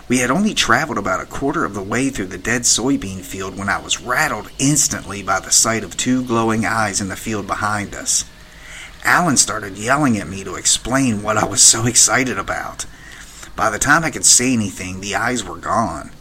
We 0.07 0.19
had 0.19 0.31
only 0.31 0.53
traveled 0.53 0.97
about 0.97 1.19
a 1.19 1.25
quarter 1.25 1.65
of 1.65 1.73
the 1.73 1.83
way 1.83 2.09
through 2.09 2.27
the 2.27 2.37
dead 2.37 2.61
soybean 2.61 3.23
field 3.23 3.57
when 3.57 3.67
I 3.67 3.77
was 3.77 3.99
rattled 3.99 4.49
instantly 4.57 5.21
by 5.21 5.41
the 5.41 5.51
sight 5.51 5.83
of 5.83 5.97
two 5.97 6.23
glowing 6.23 6.65
eyes 6.65 7.01
in 7.01 7.09
the 7.09 7.17
field 7.17 7.45
behind 7.45 7.93
us. 7.93 8.23
Alan 9.03 9.35
started 9.35 9.77
yelling 9.77 10.17
at 10.17 10.29
me 10.29 10.45
to 10.45 10.55
explain 10.55 11.23
what 11.23 11.35
I 11.35 11.43
was 11.43 11.61
so 11.61 11.85
excited 11.87 12.37
about. 12.37 12.85
By 13.57 13.69
the 13.69 13.79
time 13.79 14.05
I 14.05 14.11
could 14.11 14.25
say 14.25 14.53
anything, 14.53 15.01
the 15.01 15.15
eyes 15.15 15.43
were 15.43 15.57
gone. 15.57 16.11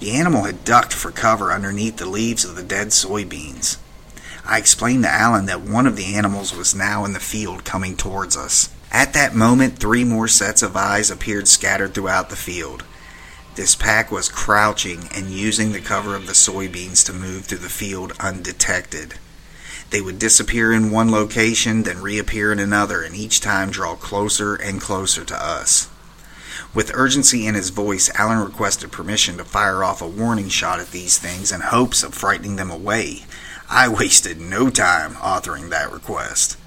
The 0.00 0.12
animal 0.12 0.44
had 0.44 0.64
ducked 0.64 0.92
for 0.92 1.10
cover 1.10 1.52
underneath 1.52 1.96
the 1.96 2.06
leaves 2.06 2.44
of 2.44 2.54
the 2.54 2.62
dead 2.62 2.88
soybeans. 2.88 3.78
I 4.44 4.58
explained 4.58 5.04
to 5.04 5.10
Alan 5.10 5.46
that 5.46 5.62
one 5.62 5.86
of 5.86 5.96
the 5.96 6.14
animals 6.14 6.54
was 6.54 6.74
now 6.74 7.04
in 7.04 7.14
the 7.14 7.20
field 7.20 7.64
coming 7.64 7.96
towards 7.96 8.36
us. 8.36 8.68
At 8.92 9.12
that 9.14 9.34
moment, 9.34 9.78
three 9.78 10.04
more 10.04 10.28
sets 10.28 10.62
of 10.62 10.76
eyes 10.76 11.10
appeared 11.10 11.48
scattered 11.48 11.94
throughout 11.94 12.30
the 12.30 12.36
field. 12.36 12.84
This 13.56 13.74
pack 13.74 14.12
was 14.12 14.28
crouching 14.28 15.08
and 15.14 15.30
using 15.30 15.72
the 15.72 15.80
cover 15.80 16.14
of 16.14 16.26
the 16.26 16.34
soybeans 16.34 17.04
to 17.06 17.12
move 17.12 17.46
through 17.46 17.58
the 17.58 17.68
field 17.68 18.12
undetected. 18.20 19.14
They 19.90 20.00
would 20.00 20.18
disappear 20.18 20.72
in 20.72 20.90
one 20.90 21.10
location, 21.10 21.84
then 21.84 22.02
reappear 22.02 22.52
in 22.52 22.58
another, 22.58 23.02
and 23.02 23.14
each 23.14 23.40
time 23.40 23.70
draw 23.70 23.96
closer 23.96 24.54
and 24.54 24.80
closer 24.80 25.24
to 25.24 25.42
us. 25.42 25.88
With 26.76 26.90
urgency 26.92 27.46
in 27.46 27.54
his 27.54 27.70
voice, 27.70 28.10
Alan 28.16 28.44
requested 28.44 28.92
permission 28.92 29.38
to 29.38 29.46
fire 29.46 29.82
off 29.82 30.02
a 30.02 30.06
warning 30.06 30.50
shot 30.50 30.78
at 30.78 30.90
these 30.90 31.16
things 31.16 31.50
in 31.50 31.62
hopes 31.62 32.02
of 32.02 32.12
frightening 32.12 32.56
them 32.56 32.70
away. 32.70 33.24
I 33.66 33.88
wasted 33.88 34.38
no 34.38 34.68
time 34.68 35.14
authoring 35.14 35.70
that 35.70 35.90
request. 35.90 36.58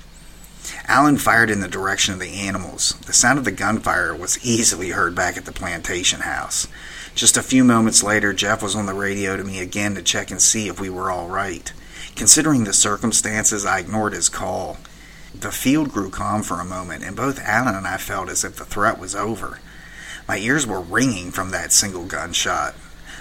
Alan 0.88 1.18
fired 1.18 1.52
in 1.52 1.60
the 1.60 1.68
direction 1.68 2.16
of 2.16 2.20
the 2.20 2.40
animals. 2.40 2.96
The 3.06 3.14
sound 3.14 3.38
of 3.38 3.46
the 3.46 3.52
gunfire 3.52 4.16
was 4.16 4.44
easily 4.44 4.90
heard 4.90 5.14
back 5.14 5.38
at 5.38 5.46
the 5.46 5.52
plantation 5.52 6.22
house. 6.22 6.68
Just 7.14 7.38
a 7.38 7.44
few 7.44 7.64
moments 7.64 8.02
later, 8.02 8.34
Jeff 8.34 8.64
was 8.64 8.76
on 8.76 8.88
the 8.88 8.96
radio 8.96 9.38
to 9.38 9.44
me 9.44 9.60
again 9.60 9.94
to 9.94 10.02
check 10.02 10.32
and 10.32 10.42
see 10.42 10.68
if 10.68 10.80
we 10.80 10.90
were 10.90 11.12
all 11.12 11.28
right. 11.28 11.72
Considering 12.16 12.64
the 12.64 12.74
circumstances, 12.74 13.64
I 13.64 13.78
ignored 13.78 14.14
his 14.14 14.28
call. 14.28 14.80
The 15.36 15.52
field 15.52 15.92
grew 15.92 16.10
calm 16.10 16.42
for 16.42 16.60
a 16.60 16.66
moment, 16.66 17.04
and 17.04 17.16
both 17.16 17.40
Alan 17.44 17.76
and 17.76 17.86
I 17.86 17.98
felt 17.98 18.28
as 18.28 18.44
if 18.44 18.56
the 18.56 18.66
threat 18.66 18.98
was 18.98 19.14
over. 19.14 19.60
My 20.30 20.38
ears 20.38 20.68
were 20.68 20.80
ringing 20.80 21.32
from 21.32 21.50
that 21.50 21.72
single 21.72 22.06
gunshot. 22.06 22.76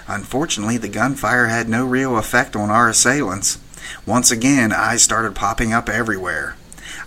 Unfortunately, 0.07 0.77
the 0.77 0.87
gunfire 0.87 1.47
had 1.47 1.67
no 1.67 1.83
real 1.83 2.19
effect 2.19 2.55
on 2.55 2.69
our 2.69 2.87
assailants. 2.87 3.57
Once 4.05 4.29
again, 4.29 4.71
eyes 4.71 5.01
started 5.01 5.33
popping 5.33 5.73
up 5.73 5.89
everywhere. 5.89 6.55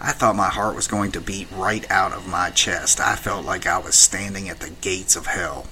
I 0.00 0.10
thought 0.10 0.34
my 0.34 0.48
heart 0.48 0.74
was 0.74 0.88
going 0.88 1.12
to 1.12 1.20
beat 1.20 1.46
right 1.52 1.88
out 1.88 2.12
of 2.12 2.26
my 2.26 2.50
chest. 2.50 2.98
I 2.98 3.14
felt 3.14 3.46
like 3.46 3.64
I 3.64 3.78
was 3.78 3.94
standing 3.94 4.48
at 4.48 4.58
the 4.58 4.70
gates 4.70 5.14
of 5.14 5.26
hell. 5.26 5.68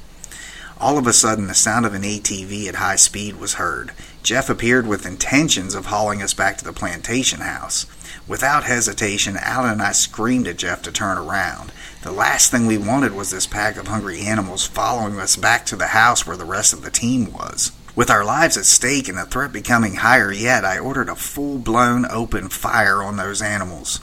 All 0.79 0.97
of 0.97 1.09
a 1.09 1.13
sudden, 1.13 1.49
the 1.49 1.53
sound 1.53 1.85
of 1.85 1.93
an 1.93 2.03
ATV 2.03 2.69
at 2.69 2.77
high 2.77 2.97
speed 2.97 3.35
was 3.35 3.55
heard. 3.55 3.91
Jeff 4.23 4.49
appeared 4.49 4.87
with 4.87 5.07
intentions 5.07 5.75
of 5.75 5.87
hauling 5.87 6.23
us 6.23 6.35
back 6.35 6.57
to 6.59 6.65
the 6.65 6.73
plantation 6.73 7.41
house. 7.41 7.85
Without 8.29 8.63
hesitation, 8.63 9.37
Alan 9.37 9.73
and 9.73 9.83
I 9.83 9.91
screamed 9.91 10.47
at 10.47 10.57
Jeff 10.59 10.83
to 10.83 10.93
turn 10.93 11.19
around. 11.19 11.73
The 12.03 12.13
last 12.13 12.51
thing 12.51 12.67
we 12.67 12.79
wanted 12.79 13.13
was 13.13 13.31
this 13.31 13.47
pack 13.47 13.77
of 13.77 13.89
hungry 13.89 14.23
animals 14.23 14.67
following 14.67 15.21
us 15.21 15.37
back 15.37 15.67
to 15.67 15.77
the 15.77 15.89
house 15.89 16.27
where 16.27 16.37
the 16.37 16.47
rest 16.47 16.73
of 16.73 16.81
the 16.81 16.91
team 16.91 17.31
was. 17.31 17.73
With 17.95 18.09
our 18.09 18.25
lives 18.25 18.57
at 18.57 18.65
stake 18.65 19.07
and 19.07 19.19
the 19.19 19.27
threat 19.27 19.53
becoming 19.53 19.97
higher 19.97 20.33
yet, 20.33 20.65
I 20.65 20.79
ordered 20.79 21.11
a 21.11 21.15
full 21.15 21.59
blown 21.59 22.07
open 22.11 22.49
fire 22.49 23.03
on 23.03 23.19
those 23.19 23.43
animals. 23.43 24.01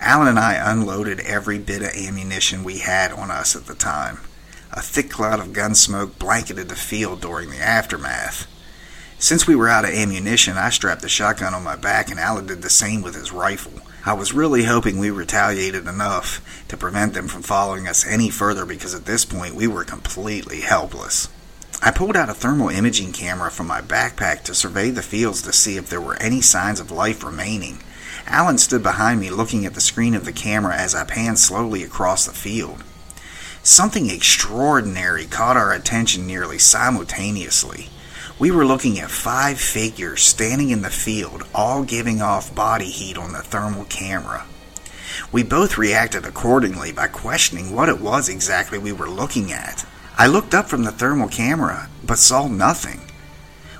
Alan 0.00 0.26
and 0.26 0.38
I 0.38 0.54
unloaded 0.54 1.20
every 1.20 1.58
bit 1.58 1.82
of 1.82 1.94
ammunition 1.94 2.64
we 2.64 2.78
had 2.78 3.12
on 3.12 3.30
us 3.30 3.54
at 3.54 3.66
the 3.66 3.74
time. 3.76 4.18
A 4.72 4.82
thick 4.82 5.08
cloud 5.08 5.38
of 5.38 5.52
gun 5.52 5.76
smoke 5.76 6.18
blanketed 6.18 6.68
the 6.68 6.74
field 6.74 7.20
during 7.20 7.50
the 7.50 7.58
aftermath. 7.58 8.48
Since 9.20 9.48
we 9.48 9.56
were 9.56 9.68
out 9.68 9.84
of 9.84 9.90
ammunition, 9.90 10.56
I 10.56 10.70
strapped 10.70 11.02
the 11.02 11.08
shotgun 11.08 11.52
on 11.52 11.64
my 11.64 11.74
back 11.74 12.08
and 12.08 12.20
Alan 12.20 12.46
did 12.46 12.62
the 12.62 12.70
same 12.70 13.02
with 13.02 13.16
his 13.16 13.32
rifle. 13.32 13.72
I 14.06 14.12
was 14.12 14.32
really 14.32 14.62
hoping 14.62 14.96
we 14.98 15.10
retaliated 15.10 15.88
enough 15.88 16.40
to 16.68 16.76
prevent 16.76 17.14
them 17.14 17.26
from 17.26 17.42
following 17.42 17.88
us 17.88 18.06
any 18.06 18.30
further 18.30 18.64
because 18.64 18.94
at 18.94 19.06
this 19.06 19.24
point 19.24 19.56
we 19.56 19.66
were 19.66 19.82
completely 19.82 20.60
helpless. 20.60 21.28
I 21.82 21.90
pulled 21.90 22.16
out 22.16 22.30
a 22.30 22.34
thermal 22.34 22.68
imaging 22.68 23.10
camera 23.10 23.50
from 23.50 23.66
my 23.66 23.80
backpack 23.80 24.44
to 24.44 24.54
survey 24.54 24.90
the 24.90 25.02
fields 25.02 25.42
to 25.42 25.52
see 25.52 25.76
if 25.76 25.90
there 25.90 26.00
were 26.00 26.16
any 26.22 26.40
signs 26.40 26.78
of 26.78 26.92
life 26.92 27.24
remaining. 27.24 27.80
Alan 28.28 28.58
stood 28.58 28.84
behind 28.84 29.20
me 29.20 29.30
looking 29.30 29.66
at 29.66 29.74
the 29.74 29.80
screen 29.80 30.14
of 30.14 30.26
the 30.26 30.32
camera 30.32 30.76
as 30.76 30.94
I 30.94 31.02
panned 31.02 31.40
slowly 31.40 31.82
across 31.82 32.24
the 32.24 32.32
field. 32.32 32.84
Something 33.64 34.10
extraordinary 34.10 35.26
caught 35.26 35.56
our 35.56 35.72
attention 35.72 36.24
nearly 36.24 36.58
simultaneously. 36.58 37.88
We 38.38 38.52
were 38.52 38.64
looking 38.64 39.00
at 39.00 39.10
five 39.10 39.58
figures 39.58 40.22
standing 40.22 40.70
in 40.70 40.82
the 40.82 40.90
field, 40.90 41.42
all 41.52 41.82
giving 41.82 42.22
off 42.22 42.54
body 42.54 42.88
heat 42.88 43.18
on 43.18 43.32
the 43.32 43.42
thermal 43.42 43.84
camera. 43.86 44.46
We 45.32 45.42
both 45.42 45.76
reacted 45.76 46.24
accordingly 46.24 46.92
by 46.92 47.08
questioning 47.08 47.74
what 47.74 47.88
it 47.88 48.00
was 48.00 48.28
exactly 48.28 48.78
we 48.78 48.92
were 48.92 49.10
looking 49.10 49.50
at. 49.50 49.84
I 50.16 50.28
looked 50.28 50.54
up 50.54 50.66
from 50.66 50.84
the 50.84 50.92
thermal 50.92 51.28
camera, 51.28 51.88
but 52.04 52.18
saw 52.18 52.46
nothing. 52.46 53.00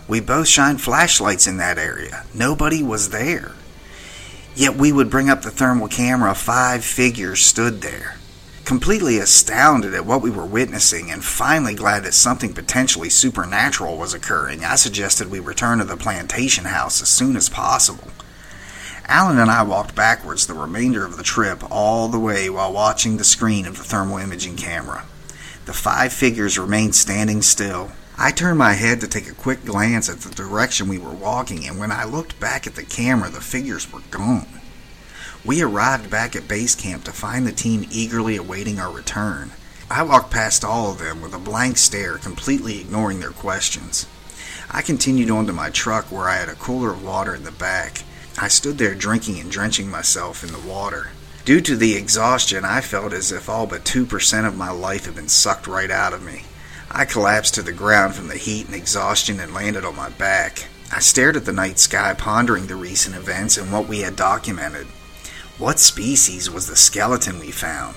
We 0.09 0.19
both 0.19 0.49
shined 0.49 0.81
flashlights 0.81 1.47
in 1.47 1.59
that 1.59 1.79
area. 1.79 2.25
Nobody 2.35 2.83
was 2.83 3.11
there. 3.11 3.53
Yet 4.57 4.75
we 4.75 4.91
would 4.91 5.09
bring 5.09 5.31
up 5.31 5.43
the 5.43 5.53
thermal 5.53 5.87
camera, 5.87 6.35
five 6.35 6.85
figures 6.85 7.47
stood 7.47 7.81
there. 7.81 8.17
Completely 8.69 9.17
astounded 9.17 9.95
at 9.95 10.05
what 10.05 10.21
we 10.21 10.29
were 10.29 10.45
witnessing 10.45 11.11
and 11.11 11.25
finally 11.25 11.75
glad 11.75 12.05
that 12.05 12.13
something 12.13 12.53
potentially 12.53 13.09
supernatural 13.09 13.97
was 13.97 14.13
occurring, 14.13 14.63
I 14.63 14.75
suggested 14.75 15.31
we 15.31 15.41
return 15.41 15.79
to 15.79 15.87
the 15.87 15.97
plantation 15.97 16.67
house 16.67 17.01
as 17.01 17.09
soon 17.09 17.35
as 17.35 17.49
possible. 17.49 18.09
Alan 19.07 19.39
and 19.39 19.51
I 19.51 19.63
walked 19.63 19.95
backwards 19.95 20.47
the 20.47 20.53
remainder 20.53 21.07
of 21.07 21.17
the 21.17 21.23
trip 21.23 21.63
all 21.71 22.09
the 22.09 22.19
way 22.19 22.51
while 22.51 22.71
watching 22.71 23.17
the 23.17 23.25
screen 23.25 23.65
of 23.65 23.79
the 23.79 23.85
thermal 23.85 24.19
imaging 24.19 24.57
camera. 24.57 25.07
The 25.65 25.73
five 25.73 26.13
figures 26.13 26.59
remained 26.59 26.95
standing 26.95 27.41
still. 27.41 27.93
I 28.19 28.33
turned 28.33 28.59
my 28.59 28.75
head 28.75 29.01
to 29.01 29.09
take 29.09 29.31
a 29.31 29.35
quick 29.35 29.65
glance 29.65 30.11
at 30.11 30.19
the 30.19 30.35
direction 30.35 30.89
we 30.89 30.99
were 30.99 31.09
walking, 31.09 31.67
and 31.67 31.79
when 31.79 31.91
I 31.91 32.05
looked 32.05 32.39
back 32.39 32.67
at 32.67 32.75
the 32.75 32.85
camera, 32.85 33.31
the 33.31 33.41
figures 33.41 33.91
were 33.91 34.03
gone. 34.11 34.58
We 35.45 35.63
arrived 35.63 36.11
back 36.11 36.35
at 36.35 36.49
base 36.49 36.75
camp 36.75 37.05
to 37.05 37.13
find 37.13 37.47
the 37.47 37.53
team 37.53 37.87
eagerly 37.91 38.37
awaiting 38.37 38.81
our 38.81 38.91
return. 38.93 39.53
I 39.91 40.03
walked 40.03 40.31
past 40.31 40.65
all 40.65 40.91
of 40.91 40.99
them 40.99 41.23
with 41.23 41.33
a 41.33 41.39
blank 41.39 41.79
stare, 41.79 42.19
completely 42.19 42.81
ignoring 42.81 43.21
their 43.21 43.31
questions. 43.31 44.07
I 44.71 44.83
continued 44.83 45.31
on 45.31 45.47
to 45.47 45.53
my 45.53 45.71
truck 45.71 46.13
where 46.13 46.29
I 46.29 46.37
had 46.37 46.49
a 46.49 46.55
cooler 46.55 46.91
of 46.91 47.03
water 47.03 47.35
in 47.35 47.45
the 47.45 47.53
back. 47.53 48.03
I 48.37 48.49
stood 48.49 48.77
there 48.79 48.95
drinking 48.95 49.41
and 49.41 49.51
drenching 49.51 49.91
myself 49.91 50.45
in 50.45 50.53
the 50.53 50.69
water. 50.69 51.11
Due 51.45 51.63
to 51.63 51.77
the 51.77 51.95
exhaustion, 51.95 52.65
I 52.67 52.83
felt 52.83 53.15
as 53.15 53.33
if 53.33 53.49
all 53.49 53.67
but 53.67 53.85
2% 53.85 54.47
of 54.47 54.57
my 54.57 54.71
life 54.71 55.07
had 55.07 55.15
been 55.15 55.29
sucked 55.29 55.67
right 55.67 55.91
out 55.91 56.13
of 56.13 56.23
me. 56.23 56.43
I 56.91 57.07
collapsed 57.07 57.55
to 57.55 57.63
the 57.63 57.73
ground 57.73 58.15
from 58.15 58.29
the 58.29 58.37
heat 58.37 58.67
and 58.67 58.75
exhaustion 58.75 59.41
and 59.41 59.55
landed 59.55 59.85
on 59.85 59.97
my 59.97 60.11
back. 60.11 60.67
I 60.93 61.01
stared 61.01 61.37
at 61.37 61.47
the 61.47 61.53
night 61.53 61.79
sky, 61.79 62.13
pondering 62.13 62.67
the 62.67 62.77
recent 62.77 63.17
events 63.17 63.57
and 63.57 63.73
what 63.73 63.89
we 63.89 64.01
had 64.01 64.17
documented. 64.17 64.87
What 65.59 65.81
species 65.81 66.49
was 66.49 66.69
the 66.69 66.77
skeleton 66.77 67.41
we 67.41 67.51
found? 67.51 67.97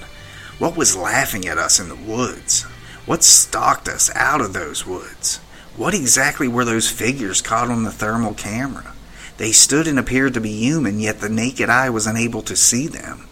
What 0.58 0.76
was 0.76 0.96
laughing 0.96 1.48
at 1.48 1.60
us 1.60 1.80
in 1.80 1.90
the 1.90 1.96
woods? 1.96 2.64
What 3.06 3.24
stalked 3.24 3.88
us 3.88 4.10
out 4.16 4.42
of 4.42 4.54
those 4.54 4.88
woods? 4.88 5.38
What 5.78 5.94
exactly 5.94 6.48
were 6.48 6.66
those 6.66 6.90
figures 6.90 7.40
caught 7.40 7.70
on 7.70 7.84
the 7.84 7.92
thermal 7.92 8.34
camera? 8.34 8.96
They 9.38 9.52
stood 9.52 9.88
and 9.88 10.00
appeared 10.00 10.34
to 10.34 10.42
be 10.42 10.50
human, 10.52 11.00
yet 11.00 11.20
the 11.20 11.30
naked 11.30 11.70
eye 11.70 11.92
was 11.92 12.08
unable 12.08 12.42
to 12.44 12.56
see 12.56 12.88
them. 12.88 13.28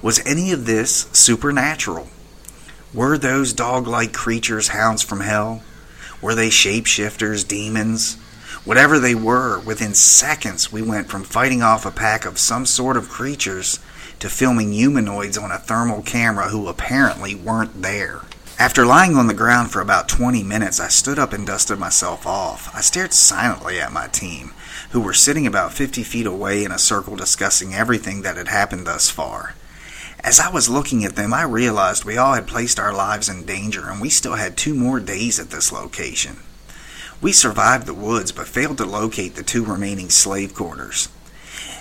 Was 0.00 0.24
any 0.24 0.50
of 0.50 0.64
this 0.64 1.06
supernatural? 1.12 2.08
Were 2.94 3.18
those 3.18 3.52
dog 3.52 3.86
like 3.86 4.14
creatures 4.14 4.68
hounds 4.68 5.02
from 5.02 5.20
hell? 5.20 5.62
Were 6.22 6.34
they 6.34 6.48
shapeshifters, 6.48 7.46
demons? 7.46 8.16
Whatever 8.64 8.98
they 8.98 9.14
were, 9.14 9.58
within 9.60 9.92
seconds 9.92 10.72
we 10.72 10.80
went 10.80 11.10
from 11.10 11.22
fighting 11.22 11.62
off 11.62 11.84
a 11.84 11.90
pack 11.90 12.24
of 12.24 12.38
some 12.38 12.64
sort 12.64 12.96
of 12.96 13.10
creatures 13.10 13.78
to 14.20 14.30
filming 14.30 14.72
humanoids 14.72 15.36
on 15.36 15.52
a 15.52 15.58
thermal 15.58 16.00
camera 16.00 16.48
who 16.48 16.66
apparently 16.66 17.34
weren't 17.34 17.82
there. 17.82 18.22
After 18.58 18.86
lying 18.86 19.16
on 19.16 19.26
the 19.26 19.34
ground 19.34 19.70
for 19.70 19.82
about 19.82 20.08
20 20.08 20.42
minutes, 20.42 20.80
I 20.80 20.88
stood 20.88 21.18
up 21.18 21.34
and 21.34 21.46
dusted 21.46 21.78
myself 21.78 22.26
off. 22.26 22.74
I 22.74 22.80
stared 22.80 23.12
silently 23.12 23.78
at 23.78 23.92
my 23.92 24.06
team, 24.06 24.54
who 24.92 25.00
were 25.02 25.12
sitting 25.12 25.46
about 25.46 25.74
50 25.74 26.02
feet 26.02 26.24
away 26.24 26.64
in 26.64 26.72
a 26.72 26.78
circle 26.78 27.16
discussing 27.16 27.74
everything 27.74 28.22
that 28.22 28.38
had 28.38 28.48
happened 28.48 28.86
thus 28.86 29.10
far. 29.10 29.56
As 30.20 30.40
I 30.40 30.48
was 30.48 30.70
looking 30.70 31.04
at 31.04 31.16
them, 31.16 31.34
I 31.34 31.42
realized 31.42 32.06
we 32.06 32.16
all 32.16 32.32
had 32.32 32.46
placed 32.46 32.78
our 32.78 32.94
lives 32.94 33.28
in 33.28 33.44
danger 33.44 33.90
and 33.90 34.00
we 34.00 34.08
still 34.08 34.36
had 34.36 34.56
two 34.56 34.72
more 34.72 35.00
days 35.00 35.38
at 35.38 35.50
this 35.50 35.70
location. 35.70 36.38
We 37.20 37.32
survived 37.32 37.86
the 37.86 37.94
woods 37.94 38.32
but 38.32 38.48
failed 38.48 38.78
to 38.78 38.84
locate 38.84 39.34
the 39.34 39.42
two 39.42 39.64
remaining 39.64 40.10
slave 40.10 40.54
quarters. 40.54 41.08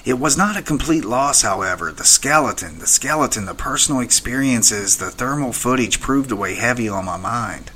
It 0.05 0.19
was 0.19 0.37
not 0.37 0.57
a 0.57 0.61
complete 0.61 1.05
loss, 1.05 1.43
however. 1.43 1.91
The 1.91 2.03
skeleton, 2.03 2.79
the 2.79 2.87
skeleton, 2.87 3.45
the 3.45 3.53
personal 3.53 4.01
experiences, 4.01 4.97
the 4.97 5.09
thermal 5.09 5.53
footage 5.53 6.01
proved 6.01 6.29
to 6.29 6.35
weigh 6.35 6.55
heavy 6.55 6.89
on 6.89 7.05
my 7.05 7.17
mind. 7.17 7.71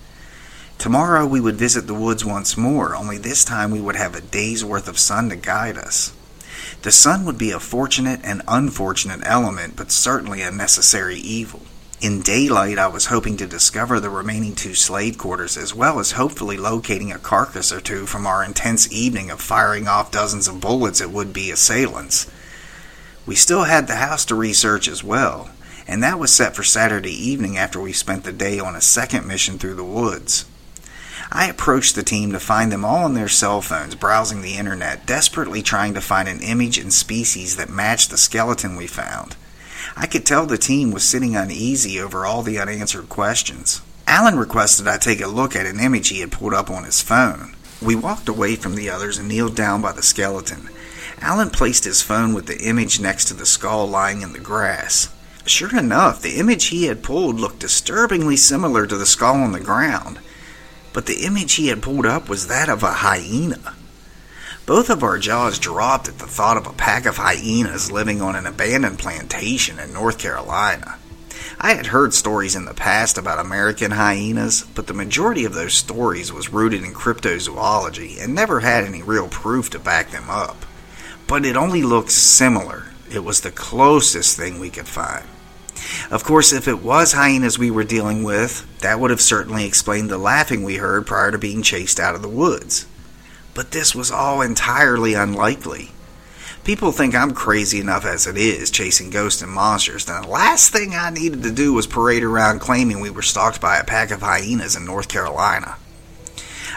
Tomorrow 0.77 1.25
we 1.25 1.41
would 1.41 1.55
visit 1.55 1.87
the 1.87 1.93
woods 1.93 2.23
once 2.23 2.55
more, 2.55 2.95
only 2.95 3.17
this 3.17 3.43
time 3.43 3.71
we 3.71 3.81
would 3.81 3.95
have 3.95 4.15
a 4.15 4.21
day's 4.21 4.63
worth 4.63 4.87
of 4.87 4.99
sun 4.99 5.29
to 5.29 5.35
guide 5.35 5.77
us. 5.77 6.13
The 6.83 6.91
sun 6.91 7.25
would 7.25 7.37
be 7.37 7.51
a 7.51 7.59
fortunate 7.59 8.19
and 8.23 8.43
unfortunate 8.47 9.21
element, 9.23 9.75
but 9.75 9.91
certainly 9.91 10.41
a 10.41 10.51
necessary 10.51 11.17
evil. 11.17 11.61
In 11.99 12.21
daylight, 12.21 12.77
I 12.77 12.85
was 12.85 13.07
hoping 13.07 13.37
to 13.37 13.47
discover 13.47 13.99
the 13.99 14.11
remaining 14.11 14.53
two 14.53 14.75
slave 14.75 15.17
quarters, 15.17 15.57
as 15.57 15.73
well 15.73 15.97
as 15.97 16.11
hopefully 16.11 16.55
locating 16.55 17.11
a 17.11 17.17
carcass 17.17 17.71
or 17.71 17.81
two 17.81 18.05
from 18.05 18.27
our 18.27 18.43
intense 18.43 18.91
evening 18.91 19.31
of 19.31 19.41
firing 19.41 19.87
off 19.87 20.11
dozens 20.11 20.47
of 20.47 20.61
bullets 20.61 21.01
at 21.01 21.09
would 21.09 21.33
be 21.33 21.49
assailants. 21.49 22.29
We 23.25 23.33
still 23.33 23.63
had 23.63 23.87
the 23.87 23.95
house 23.95 24.25
to 24.25 24.35
research 24.35 24.87
as 24.87 25.03
well, 25.03 25.49
and 25.87 26.03
that 26.03 26.19
was 26.19 26.31
set 26.31 26.55
for 26.55 26.61
Saturday 26.61 27.13
evening 27.13 27.57
after 27.57 27.79
we 27.79 27.93
spent 27.93 28.25
the 28.25 28.31
day 28.31 28.59
on 28.59 28.75
a 28.75 28.81
second 28.81 29.25
mission 29.25 29.57
through 29.57 29.75
the 29.75 29.83
woods. 29.83 30.45
I 31.31 31.47
approached 31.47 31.95
the 31.95 32.03
team 32.03 32.31
to 32.31 32.39
find 32.39 32.71
them 32.71 32.85
all 32.85 33.05
on 33.05 33.15
their 33.15 33.27
cell 33.27 33.63
phones, 33.63 33.95
browsing 33.95 34.43
the 34.43 34.57
internet, 34.57 35.07
desperately 35.07 35.63
trying 35.63 35.95
to 35.95 36.01
find 36.01 36.29
an 36.29 36.41
image 36.41 36.77
and 36.77 36.93
species 36.93 37.55
that 37.55 37.71
matched 37.71 38.11
the 38.11 38.17
skeleton 38.17 38.75
we 38.75 38.85
found. 38.85 39.35
I 39.95 40.07
could 40.07 40.25
tell 40.25 40.45
the 40.45 40.57
team 40.57 40.91
was 40.91 41.03
sitting 41.03 41.35
uneasy 41.35 41.99
over 41.99 42.25
all 42.25 42.43
the 42.43 42.59
unanswered 42.59 43.09
questions. 43.09 43.81
Alan 44.07 44.37
requested 44.37 44.87
I 44.87 44.97
take 44.97 45.21
a 45.21 45.27
look 45.27 45.55
at 45.55 45.65
an 45.65 45.79
image 45.79 46.09
he 46.09 46.19
had 46.19 46.31
pulled 46.31 46.53
up 46.53 46.69
on 46.69 46.83
his 46.83 47.01
phone. 47.01 47.55
We 47.81 47.95
walked 47.95 48.27
away 48.27 48.55
from 48.55 48.75
the 48.75 48.89
others 48.89 49.17
and 49.17 49.27
kneeled 49.27 49.55
down 49.55 49.81
by 49.81 49.91
the 49.91 50.03
skeleton. 50.03 50.69
Alan 51.21 51.49
placed 51.49 51.83
his 51.83 52.01
phone 52.01 52.33
with 52.33 52.47
the 52.47 52.61
image 52.61 52.99
next 52.99 53.25
to 53.25 53.33
the 53.33 53.45
skull 53.45 53.87
lying 53.87 54.21
in 54.21 54.33
the 54.33 54.39
grass. 54.39 55.13
Sure 55.45 55.77
enough, 55.77 56.21
the 56.21 56.37
image 56.37 56.65
he 56.65 56.85
had 56.85 57.03
pulled 57.03 57.39
looked 57.39 57.59
disturbingly 57.59 58.35
similar 58.35 58.85
to 58.85 58.97
the 58.97 59.05
skull 59.05 59.35
on 59.35 59.51
the 59.51 59.59
ground 59.59 60.19
but 60.97 61.05
the 61.05 61.25
image 61.27 61.53
he 61.53 61.67
had 61.67 61.79
pulled 61.79 62.07
up 62.07 62.27
was 62.27 62.47
that 62.47 62.69
of 62.69 62.81
a 62.81 62.91
hyena. 62.91 63.75
Both 64.67 64.89
of 64.89 65.01
our 65.01 65.17
jaws 65.17 65.59
dropped 65.59 66.09
at 66.09 66.19
the 66.19 66.27
thought 66.27 66.57
of 66.57 66.67
a 66.67 66.73
pack 66.73 67.05
of 67.05 67.15
hyenas 67.15 67.89
living 67.89 68.21
on 68.21 68.35
an 68.35 68.45
abandoned 68.45 68.99
plantation 68.99 69.79
in 69.79 69.93
North 69.93 70.19
Carolina. 70.19 70.97
I 71.57 71.75
had 71.75 71.85
heard 71.85 72.13
stories 72.13 72.53
in 72.53 72.65
the 72.65 72.73
past 72.73 73.17
about 73.17 73.39
American 73.39 73.91
hyenas, 73.91 74.65
but 74.75 74.87
the 74.87 74.93
majority 74.93 75.45
of 75.45 75.53
those 75.53 75.73
stories 75.73 76.33
was 76.33 76.51
rooted 76.51 76.83
in 76.83 76.93
cryptozoology 76.93 78.21
and 78.21 78.35
never 78.35 78.59
had 78.59 78.83
any 78.83 79.01
real 79.01 79.29
proof 79.29 79.69
to 79.69 79.79
back 79.79 80.11
them 80.11 80.29
up. 80.29 80.65
But 81.27 81.45
it 81.45 81.55
only 81.55 81.81
looked 81.81 82.11
similar. 82.11 82.87
It 83.09 83.23
was 83.23 83.39
the 83.39 83.51
closest 83.51 84.35
thing 84.35 84.59
we 84.59 84.69
could 84.69 84.89
find. 84.89 85.23
Of 86.11 86.25
course, 86.25 86.51
if 86.51 86.67
it 86.67 86.83
was 86.83 87.13
hyenas 87.13 87.57
we 87.57 87.71
were 87.71 87.85
dealing 87.85 88.21
with, 88.21 88.67
that 88.81 88.99
would 88.99 89.11
have 89.11 89.21
certainly 89.21 89.63
explained 89.65 90.09
the 90.09 90.17
laughing 90.17 90.63
we 90.63 90.75
heard 90.75 91.07
prior 91.07 91.31
to 91.31 91.37
being 91.37 91.61
chased 91.61 92.01
out 92.01 92.15
of 92.15 92.21
the 92.21 92.27
woods. 92.27 92.85
But 93.57 93.71
this 93.71 93.95
was 93.95 94.11
all 94.11 94.43
entirely 94.43 95.15
unlikely. 95.15 95.89
People 96.63 96.91
think 96.91 97.15
I'm 97.15 97.33
crazy 97.33 97.79
enough 97.79 98.05
as 98.05 98.27
it 98.27 98.37
is, 98.37 98.69
chasing 98.69 99.09
ghosts 99.09 99.41
and 99.41 99.51
monsters, 99.51 100.07
and 100.07 100.23
the 100.23 100.29
last 100.29 100.71
thing 100.71 100.93
I 100.93 101.09
needed 101.09 101.41
to 101.41 101.51
do 101.51 101.73
was 101.73 101.87
parade 101.87 102.21
around 102.21 102.59
claiming 102.59 102.99
we 102.99 103.09
were 103.09 103.23
stalked 103.23 103.59
by 103.59 103.79
a 103.79 103.83
pack 103.83 104.11
of 104.11 104.21
hyenas 104.21 104.75
in 104.75 104.85
North 104.85 105.07
Carolina. 105.07 105.77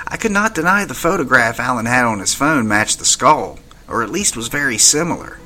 I 0.09 0.17
could 0.17 0.33
not 0.33 0.55
deny 0.55 0.87
the 0.87 0.95
photograph 0.95 1.61
Alan 1.61 1.85
had 1.85 2.07
on 2.07 2.21
his 2.21 2.33
phone 2.33 2.67
matched 2.67 2.99
the 2.99 3.05
skull, 3.05 3.59
or 3.87 4.03
at 4.03 4.09
least 4.09 4.35
was 4.35 4.49
very 4.49 4.79
similar. 4.79 5.39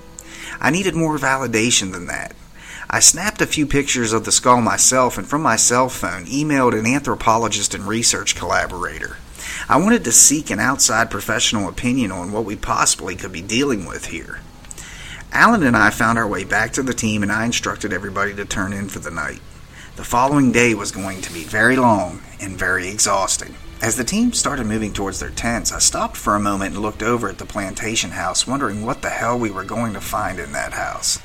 I 0.60 0.70
needed 0.70 0.94
more 0.94 1.18
validation 1.18 1.90
than 1.90 2.06
that. 2.06 2.36
I 2.94 3.00
snapped 3.00 3.42
a 3.42 3.46
few 3.48 3.66
pictures 3.66 4.12
of 4.12 4.24
the 4.24 4.30
skull 4.30 4.60
myself 4.60 5.18
and 5.18 5.26
from 5.26 5.42
my 5.42 5.56
cell 5.56 5.88
phone 5.88 6.26
emailed 6.26 6.78
an 6.78 6.86
anthropologist 6.86 7.74
and 7.74 7.88
research 7.88 8.36
collaborator. 8.36 9.16
I 9.68 9.78
wanted 9.78 10.04
to 10.04 10.12
seek 10.12 10.48
an 10.48 10.60
outside 10.60 11.10
professional 11.10 11.68
opinion 11.68 12.12
on 12.12 12.30
what 12.30 12.44
we 12.44 12.54
possibly 12.54 13.16
could 13.16 13.32
be 13.32 13.42
dealing 13.42 13.84
with 13.84 14.06
here. 14.06 14.42
Alan 15.32 15.64
and 15.64 15.76
I 15.76 15.90
found 15.90 16.18
our 16.18 16.28
way 16.28 16.44
back 16.44 16.72
to 16.74 16.84
the 16.84 16.94
team 16.94 17.24
and 17.24 17.32
I 17.32 17.46
instructed 17.46 17.92
everybody 17.92 18.32
to 18.36 18.44
turn 18.44 18.72
in 18.72 18.88
for 18.88 19.00
the 19.00 19.10
night. 19.10 19.40
The 19.96 20.04
following 20.04 20.52
day 20.52 20.74
was 20.74 20.92
going 20.92 21.20
to 21.22 21.32
be 21.32 21.42
very 21.42 21.74
long 21.74 22.22
and 22.40 22.56
very 22.56 22.86
exhausting. 22.86 23.56
As 23.82 23.96
the 23.96 24.04
team 24.04 24.32
started 24.32 24.68
moving 24.68 24.92
towards 24.92 25.18
their 25.18 25.30
tents, 25.30 25.72
I 25.72 25.80
stopped 25.80 26.16
for 26.16 26.36
a 26.36 26.40
moment 26.40 26.74
and 26.74 26.82
looked 26.84 27.02
over 27.02 27.28
at 27.28 27.38
the 27.38 27.44
plantation 27.44 28.12
house, 28.12 28.46
wondering 28.46 28.86
what 28.86 29.02
the 29.02 29.10
hell 29.10 29.36
we 29.36 29.50
were 29.50 29.64
going 29.64 29.94
to 29.94 30.00
find 30.00 30.38
in 30.38 30.52
that 30.52 30.74
house. 30.74 31.18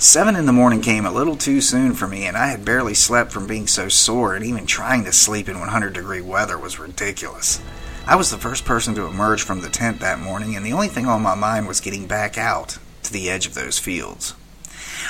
Seven 0.00 0.34
in 0.34 0.46
the 0.46 0.52
morning 0.54 0.80
came 0.80 1.04
a 1.04 1.12
little 1.12 1.36
too 1.36 1.60
soon 1.60 1.92
for 1.92 2.08
me, 2.08 2.24
and 2.24 2.34
I 2.34 2.46
had 2.46 2.64
barely 2.64 2.94
slept 2.94 3.32
from 3.32 3.46
being 3.46 3.66
so 3.66 3.90
sore, 3.90 4.34
and 4.34 4.42
even 4.42 4.64
trying 4.64 5.04
to 5.04 5.12
sleep 5.12 5.46
in 5.46 5.60
100 5.60 5.92
degree 5.92 6.22
weather 6.22 6.56
was 6.56 6.78
ridiculous. 6.78 7.60
I 8.06 8.16
was 8.16 8.30
the 8.30 8.38
first 8.38 8.64
person 8.64 8.94
to 8.94 9.04
emerge 9.04 9.42
from 9.42 9.60
the 9.60 9.68
tent 9.68 10.00
that 10.00 10.18
morning, 10.18 10.56
and 10.56 10.64
the 10.64 10.72
only 10.72 10.88
thing 10.88 11.04
on 11.04 11.20
my 11.20 11.34
mind 11.34 11.68
was 11.68 11.82
getting 11.82 12.06
back 12.06 12.38
out 12.38 12.78
to 13.02 13.12
the 13.12 13.28
edge 13.28 13.46
of 13.46 13.52
those 13.52 13.78
fields. 13.78 14.34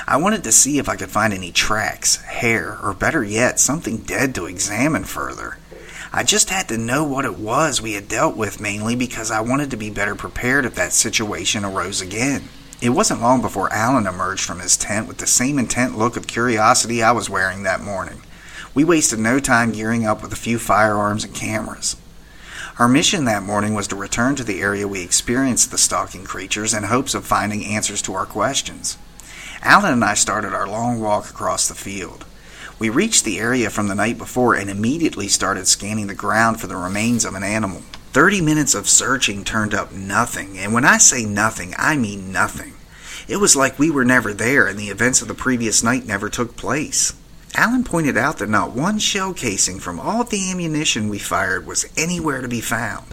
I 0.08 0.16
wanted 0.16 0.42
to 0.42 0.50
see 0.50 0.78
if 0.78 0.88
I 0.88 0.96
could 0.96 1.10
find 1.10 1.32
any 1.32 1.52
tracks, 1.52 2.16
hair, 2.22 2.76
or 2.82 2.92
better 2.92 3.22
yet, 3.22 3.60
something 3.60 3.98
dead 3.98 4.34
to 4.34 4.46
examine 4.46 5.04
further. 5.04 5.58
I 6.12 6.24
just 6.24 6.50
had 6.50 6.66
to 6.66 6.76
know 6.76 7.04
what 7.04 7.24
it 7.24 7.38
was 7.38 7.80
we 7.80 7.92
had 7.92 8.08
dealt 8.08 8.36
with 8.36 8.60
mainly 8.60 8.96
because 8.96 9.30
I 9.30 9.40
wanted 9.40 9.70
to 9.70 9.76
be 9.76 9.90
better 9.90 10.16
prepared 10.16 10.64
if 10.64 10.74
that 10.74 10.92
situation 10.92 11.64
arose 11.64 12.00
again. 12.00 12.48
It 12.82 12.90
wasn't 12.90 13.20
long 13.20 13.42
before 13.42 13.70
Alan 13.74 14.06
emerged 14.06 14.42
from 14.44 14.60
his 14.60 14.78
tent 14.78 15.06
with 15.06 15.18
the 15.18 15.26
same 15.26 15.58
intent 15.58 15.98
look 15.98 16.16
of 16.16 16.26
curiosity 16.26 17.02
I 17.02 17.12
was 17.12 17.28
wearing 17.28 17.62
that 17.62 17.82
morning. 17.82 18.22
We 18.72 18.84
wasted 18.84 19.18
no 19.18 19.38
time 19.38 19.72
gearing 19.72 20.06
up 20.06 20.22
with 20.22 20.32
a 20.32 20.36
few 20.36 20.58
firearms 20.58 21.22
and 21.22 21.34
cameras. 21.34 21.96
Our 22.78 22.88
mission 22.88 23.26
that 23.26 23.42
morning 23.42 23.74
was 23.74 23.86
to 23.88 23.96
return 23.96 24.34
to 24.36 24.44
the 24.44 24.62
area 24.62 24.88
we 24.88 25.02
experienced 25.02 25.70
the 25.70 25.76
stalking 25.76 26.24
creatures 26.24 26.72
in 26.72 26.84
hopes 26.84 27.12
of 27.12 27.26
finding 27.26 27.66
answers 27.66 28.00
to 28.02 28.14
our 28.14 28.24
questions. 28.24 28.96
Alan 29.60 29.92
and 29.92 30.04
I 30.04 30.14
started 30.14 30.54
our 30.54 30.66
long 30.66 31.00
walk 31.00 31.28
across 31.28 31.68
the 31.68 31.74
field. 31.74 32.24
We 32.78 32.88
reached 32.88 33.26
the 33.26 33.38
area 33.38 33.68
from 33.68 33.88
the 33.88 33.94
night 33.94 34.16
before 34.16 34.54
and 34.54 34.70
immediately 34.70 35.28
started 35.28 35.68
scanning 35.68 36.06
the 36.06 36.14
ground 36.14 36.58
for 36.58 36.66
the 36.66 36.78
remains 36.78 37.26
of 37.26 37.34
an 37.34 37.42
animal. 37.42 37.82
Thirty 38.12 38.40
minutes 38.40 38.74
of 38.74 38.88
searching 38.88 39.44
turned 39.44 39.72
up 39.72 39.92
nothing, 39.92 40.58
and 40.58 40.74
when 40.74 40.84
I 40.84 40.98
say 40.98 41.24
nothing, 41.24 41.74
I 41.78 41.94
mean 41.94 42.32
nothing. 42.32 42.74
It 43.28 43.36
was 43.36 43.54
like 43.54 43.78
we 43.78 43.88
were 43.88 44.04
never 44.04 44.34
there 44.34 44.66
and 44.66 44.76
the 44.76 44.88
events 44.88 45.22
of 45.22 45.28
the 45.28 45.34
previous 45.34 45.84
night 45.84 46.06
never 46.06 46.28
took 46.28 46.56
place. 46.56 47.12
Alan 47.54 47.84
pointed 47.84 48.16
out 48.16 48.38
that 48.38 48.48
not 48.48 48.72
one 48.72 48.98
shell 48.98 49.32
casing 49.32 49.78
from 49.78 50.00
all 50.00 50.22
of 50.22 50.30
the 50.30 50.50
ammunition 50.50 51.08
we 51.08 51.20
fired 51.20 51.68
was 51.68 51.86
anywhere 51.96 52.40
to 52.42 52.48
be 52.48 52.60
found. 52.60 53.06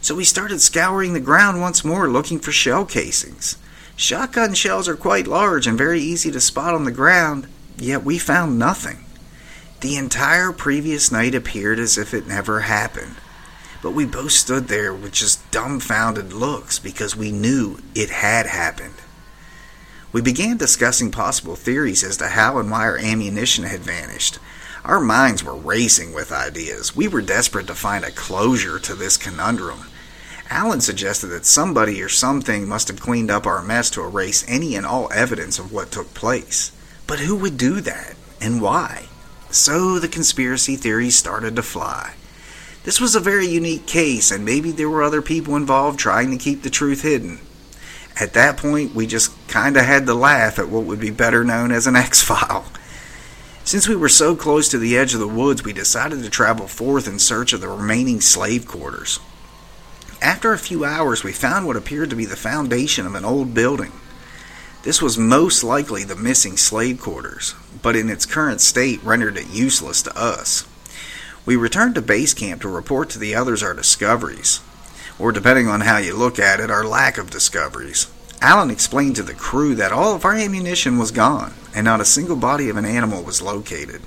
So 0.00 0.16
we 0.16 0.24
started 0.24 0.60
scouring 0.60 1.12
the 1.12 1.20
ground 1.20 1.60
once 1.60 1.84
more 1.84 2.10
looking 2.10 2.40
for 2.40 2.50
shell 2.50 2.84
casings. 2.84 3.58
Shotgun 3.94 4.54
shells 4.54 4.88
are 4.88 4.96
quite 4.96 5.28
large 5.28 5.68
and 5.68 5.78
very 5.78 6.00
easy 6.00 6.32
to 6.32 6.40
spot 6.40 6.74
on 6.74 6.82
the 6.82 6.90
ground, 6.90 7.46
yet 7.78 8.02
we 8.02 8.18
found 8.18 8.58
nothing. 8.58 9.04
The 9.82 9.96
entire 9.96 10.50
previous 10.50 11.12
night 11.12 11.36
appeared 11.36 11.78
as 11.78 11.96
if 11.96 12.12
it 12.12 12.26
never 12.26 12.62
happened 12.62 13.14
but 13.82 13.92
we 13.92 14.04
both 14.04 14.32
stood 14.32 14.68
there 14.68 14.92
with 14.92 15.12
just 15.12 15.50
dumbfounded 15.50 16.32
looks 16.32 16.78
because 16.78 17.16
we 17.16 17.32
knew 17.32 17.78
it 17.94 18.10
had 18.10 18.46
happened. 18.46 18.94
We 20.12 20.20
began 20.20 20.56
discussing 20.56 21.10
possible 21.10 21.56
theories 21.56 22.02
as 22.02 22.16
to 22.18 22.28
how 22.28 22.58
and 22.58 22.70
why 22.70 22.82
our 22.82 22.98
ammunition 22.98 23.64
had 23.64 23.80
vanished. 23.80 24.38
Our 24.84 25.00
minds 25.00 25.44
were 25.44 25.54
racing 25.54 26.14
with 26.14 26.32
ideas. 26.32 26.96
We 26.96 27.06
were 27.06 27.22
desperate 27.22 27.66
to 27.68 27.74
find 27.74 28.04
a 28.04 28.10
closure 28.10 28.78
to 28.80 28.94
this 28.94 29.16
conundrum. 29.16 29.86
Alan 30.48 30.80
suggested 30.80 31.28
that 31.28 31.46
somebody 31.46 32.02
or 32.02 32.08
something 32.08 32.66
must 32.66 32.88
have 32.88 33.00
cleaned 33.00 33.30
up 33.30 33.46
our 33.46 33.62
mess 33.62 33.88
to 33.90 34.02
erase 34.02 34.44
any 34.48 34.74
and 34.74 34.84
all 34.84 35.12
evidence 35.12 35.60
of 35.60 35.72
what 35.72 35.92
took 35.92 36.12
place. 36.12 36.72
But 37.06 37.20
who 37.20 37.36
would 37.36 37.56
do 37.56 37.80
that, 37.80 38.16
and 38.40 38.60
why? 38.60 39.06
So 39.50 39.98
the 40.00 40.08
conspiracy 40.08 40.74
theories 40.74 41.14
started 41.14 41.54
to 41.56 41.62
fly. 41.62 42.14
This 42.82 43.00
was 43.00 43.14
a 43.14 43.20
very 43.20 43.46
unique 43.46 43.86
case, 43.86 44.30
and 44.30 44.44
maybe 44.44 44.72
there 44.72 44.88
were 44.88 45.02
other 45.02 45.20
people 45.20 45.54
involved 45.54 45.98
trying 45.98 46.30
to 46.30 46.38
keep 46.38 46.62
the 46.62 46.70
truth 46.70 47.02
hidden. 47.02 47.40
At 48.18 48.32
that 48.32 48.56
point, 48.56 48.94
we 48.94 49.06
just 49.06 49.32
kind 49.48 49.76
of 49.76 49.84
had 49.84 50.06
to 50.06 50.14
laugh 50.14 50.58
at 50.58 50.68
what 50.68 50.84
would 50.84 51.00
be 51.00 51.10
better 51.10 51.44
known 51.44 51.72
as 51.72 51.86
an 51.86 51.96
X 52.08 52.22
file. 52.22 52.64
Since 53.64 53.86
we 53.86 53.96
were 53.96 54.08
so 54.08 54.34
close 54.34 54.68
to 54.70 54.78
the 54.78 54.96
edge 54.96 55.12
of 55.12 55.20
the 55.20 55.28
woods, 55.28 55.62
we 55.62 55.72
decided 55.74 56.22
to 56.22 56.30
travel 56.30 56.66
forth 56.66 57.06
in 57.06 57.18
search 57.18 57.52
of 57.52 57.60
the 57.60 57.68
remaining 57.68 58.20
slave 58.20 58.66
quarters. 58.66 59.20
After 60.22 60.52
a 60.52 60.58
few 60.58 60.84
hours, 60.84 61.22
we 61.22 61.32
found 61.32 61.66
what 61.66 61.76
appeared 61.76 62.10
to 62.10 62.16
be 62.16 62.24
the 62.24 62.36
foundation 62.36 63.06
of 63.06 63.14
an 63.14 63.24
old 63.24 63.54
building. 63.54 63.92
This 64.82 65.02
was 65.02 65.18
most 65.18 65.62
likely 65.62 66.04
the 66.04 66.16
missing 66.16 66.56
slave 66.56 67.00
quarters, 67.00 67.54
but 67.82 67.94
in 67.96 68.08
its 68.08 68.24
current 68.24 68.62
state 68.62 69.02
rendered 69.02 69.36
it 69.36 69.48
useless 69.48 70.02
to 70.02 70.18
us. 70.18 70.66
We 71.50 71.56
returned 71.56 71.96
to 71.96 72.00
base 72.00 72.32
camp 72.32 72.62
to 72.62 72.68
report 72.68 73.10
to 73.10 73.18
the 73.18 73.34
others 73.34 73.60
our 73.60 73.74
discoveries, 73.74 74.60
or 75.18 75.32
depending 75.32 75.66
on 75.66 75.80
how 75.80 75.96
you 75.96 76.14
look 76.14 76.38
at 76.38 76.60
it, 76.60 76.70
our 76.70 76.84
lack 76.84 77.18
of 77.18 77.28
discoveries. 77.28 78.06
Alan 78.40 78.70
explained 78.70 79.16
to 79.16 79.24
the 79.24 79.34
crew 79.34 79.74
that 79.74 79.90
all 79.90 80.14
of 80.14 80.24
our 80.24 80.36
ammunition 80.36 80.96
was 80.96 81.10
gone, 81.10 81.54
and 81.74 81.84
not 81.84 82.00
a 82.00 82.04
single 82.04 82.36
body 82.36 82.68
of 82.68 82.76
an 82.76 82.84
animal 82.84 83.24
was 83.24 83.42
located. 83.42 84.00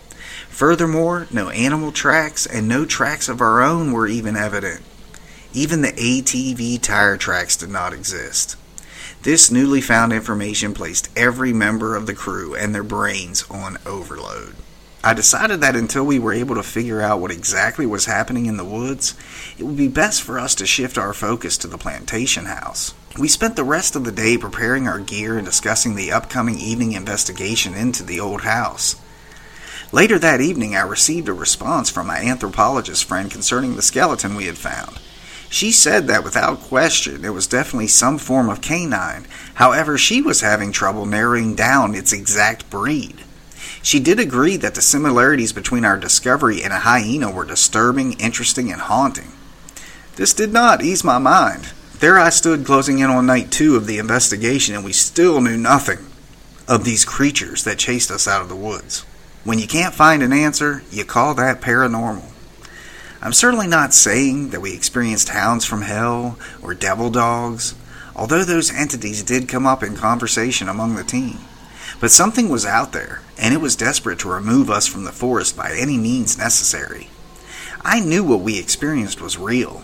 Furthermore, 0.48 1.28
no 1.32 1.50
animal 1.50 1.92
tracks 1.92 2.46
and 2.46 2.66
no 2.66 2.86
tracks 2.86 3.28
of 3.28 3.42
our 3.42 3.62
own 3.62 3.92
were 3.92 4.08
even 4.08 4.38
evident. 4.38 4.82
Even 5.52 5.82
the 5.82 5.92
ATV 5.92 6.82
tire 6.82 7.18
tracks 7.18 7.58
did 7.58 7.70
not 7.70 7.92
exist. 7.92 8.56
This 9.24 9.52
newly 9.52 9.82
found 9.82 10.14
information 10.14 10.74
placed 10.74 11.10
every 11.14 11.52
member 11.52 11.98
of 11.98 12.06
the 12.06 12.14
crew 12.14 12.56
and 12.56 12.74
their 12.74 12.84
brains 12.84 13.44
on 13.52 13.80
overload. 13.86 14.56
I 15.06 15.14
decided 15.14 15.60
that 15.60 15.76
until 15.76 16.06
we 16.06 16.18
were 16.18 16.32
able 16.32 16.56
to 16.56 16.64
figure 16.64 17.02
out 17.02 17.20
what 17.20 17.32
exactly 17.32 17.86
was 17.86 18.06
happening 18.06 18.46
in 18.46 18.56
the 18.56 18.64
woods, 18.64 19.16
it 19.58 19.64
would 19.64 19.76
be 19.76 19.90
best 19.90 20.22
for 20.22 20.40
us 20.40 20.56
to 20.56 20.66
shift 20.66 20.98
our 20.98 21.14
focus 21.14 21.58
to 21.58 21.68
the 21.68 21.78
plantation 21.78 22.46
house. 22.46 22.94
We 23.20 23.28
spent 23.28 23.58
the 23.58 23.66
rest 23.66 23.98
of 23.98 24.06
the 24.06 24.14
day 24.14 24.38
preparing 24.38 24.88
our 24.88 25.00
gear 25.00 25.38
and 25.38 25.46
discussing 25.46 25.96
the 25.96 26.14
upcoming 26.14 26.58
evening 26.58 26.94
investigation 26.94 27.74
into 27.74 28.02
the 28.02 28.22
old 28.22 28.42
house. 28.44 28.96
Later 29.92 30.18
that 30.20 30.40
evening, 30.40 30.74
I 30.74 30.82
received 30.84 31.28
a 31.28 31.34
response 31.34 31.90
from 31.90 32.08
my 32.08 32.20
anthropologist 32.20 33.04
friend 33.04 33.30
concerning 33.30 33.76
the 33.76 33.82
skeleton 33.82 34.36
we 34.36 34.46
had 34.46 34.58
found. 34.58 35.00
She 35.50 35.74
said 35.74 36.08
that 36.08 36.24
without 36.24 36.62
question 36.62 37.26
it 37.26 37.34
was 37.34 37.46
definitely 37.46 37.88
some 37.88 38.18
form 38.18 38.50
of 38.50 38.62
canine, 38.62 39.28
however, 39.56 39.98
she 39.98 40.22
was 40.22 40.40
having 40.40 40.72
trouble 40.72 41.06
narrowing 41.06 41.56
down 41.56 41.94
its 41.94 42.14
exact 42.14 42.70
breed. 42.70 43.24
She 43.84 44.00
did 44.00 44.18
agree 44.18 44.56
that 44.58 44.76
the 44.76 44.82
similarities 44.82 45.52
between 45.52 45.84
our 45.84 45.98
discovery 45.98 46.64
and 46.64 46.72
a 46.72 46.80
hyena 46.80 47.30
were 47.30 47.44
disturbing, 47.44 48.14
interesting, 48.14 48.72
and 48.72 48.82
haunting. 48.82 49.34
This 50.16 50.34
did 50.34 50.54
not 50.54 50.82
ease 50.82 51.04
my 51.04 51.18
mind. 51.18 51.74
There 52.00 52.18
I 52.18 52.30
stood 52.30 52.66
closing 52.66 53.00
in 53.00 53.10
on 53.10 53.26
night 53.26 53.52
two 53.52 53.76
of 53.76 53.86
the 53.86 53.98
investigation, 54.00 54.74
and 54.74 54.86
we 54.86 54.94
still 54.94 55.42
knew 55.42 55.58
nothing 55.58 56.00
of 56.66 56.86
these 56.86 57.04
creatures 57.04 57.66
that 57.66 57.78
chased 57.78 58.10
us 58.10 58.26
out 58.26 58.42
of 58.42 58.48
the 58.48 58.56
woods. 58.56 59.02
When 59.44 59.60
you 59.60 59.68
can't 59.68 59.94
find 59.94 60.24
an 60.24 60.32
answer, 60.32 60.84
you 60.90 61.04
call 61.04 61.34
that 61.36 61.60
paranormal. 61.60 62.32
I'm 63.22 63.34
certainly 63.34 63.68
not 63.68 63.94
saying 63.94 64.52
that 64.52 64.62
we 64.62 64.74
experienced 64.74 65.30
hounds 65.30 65.66
from 65.66 65.82
hell 65.82 66.38
or 66.62 66.74
devil 66.74 67.10
dogs, 67.10 67.76
although 68.16 68.46
those 68.46 68.72
entities 68.72 69.24
did 69.24 69.50
come 69.50 69.68
up 69.68 69.84
in 69.84 69.98
conversation 69.98 70.70
among 70.70 70.96
the 70.96 71.04
team. 71.04 71.40
But 72.00 72.12
something 72.12 72.50
was 72.50 72.66
out 72.66 72.92
there, 72.92 73.22
and 73.38 73.54
it 73.54 73.62
was 73.62 73.76
desperate 73.76 74.20
to 74.20 74.30
remove 74.30 74.70
us 74.70 74.88
from 74.88 75.04
the 75.04 75.12
forest 75.12 75.56
by 75.56 75.74
any 75.74 75.98
means 75.98 76.38
necessary. 76.38 77.10
I 77.82 78.00
knew 78.00 78.24
what 78.24 78.42
we 78.42 78.60
experienced 78.60 79.22
was 79.22 79.38
real. 79.38 79.84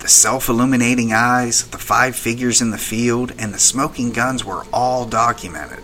The 0.00 0.08
self 0.08 0.48
illuminating 0.48 1.12
eyes, 1.12 1.66
the 1.68 1.78
five 1.78 2.16
figures 2.16 2.60
in 2.62 2.70
the 2.70 2.78
field, 2.78 3.32
and 3.38 3.52
the 3.52 3.58
smoking 3.58 4.12
guns 4.12 4.44
were 4.44 4.64
all 4.72 5.04
documented. 5.04 5.82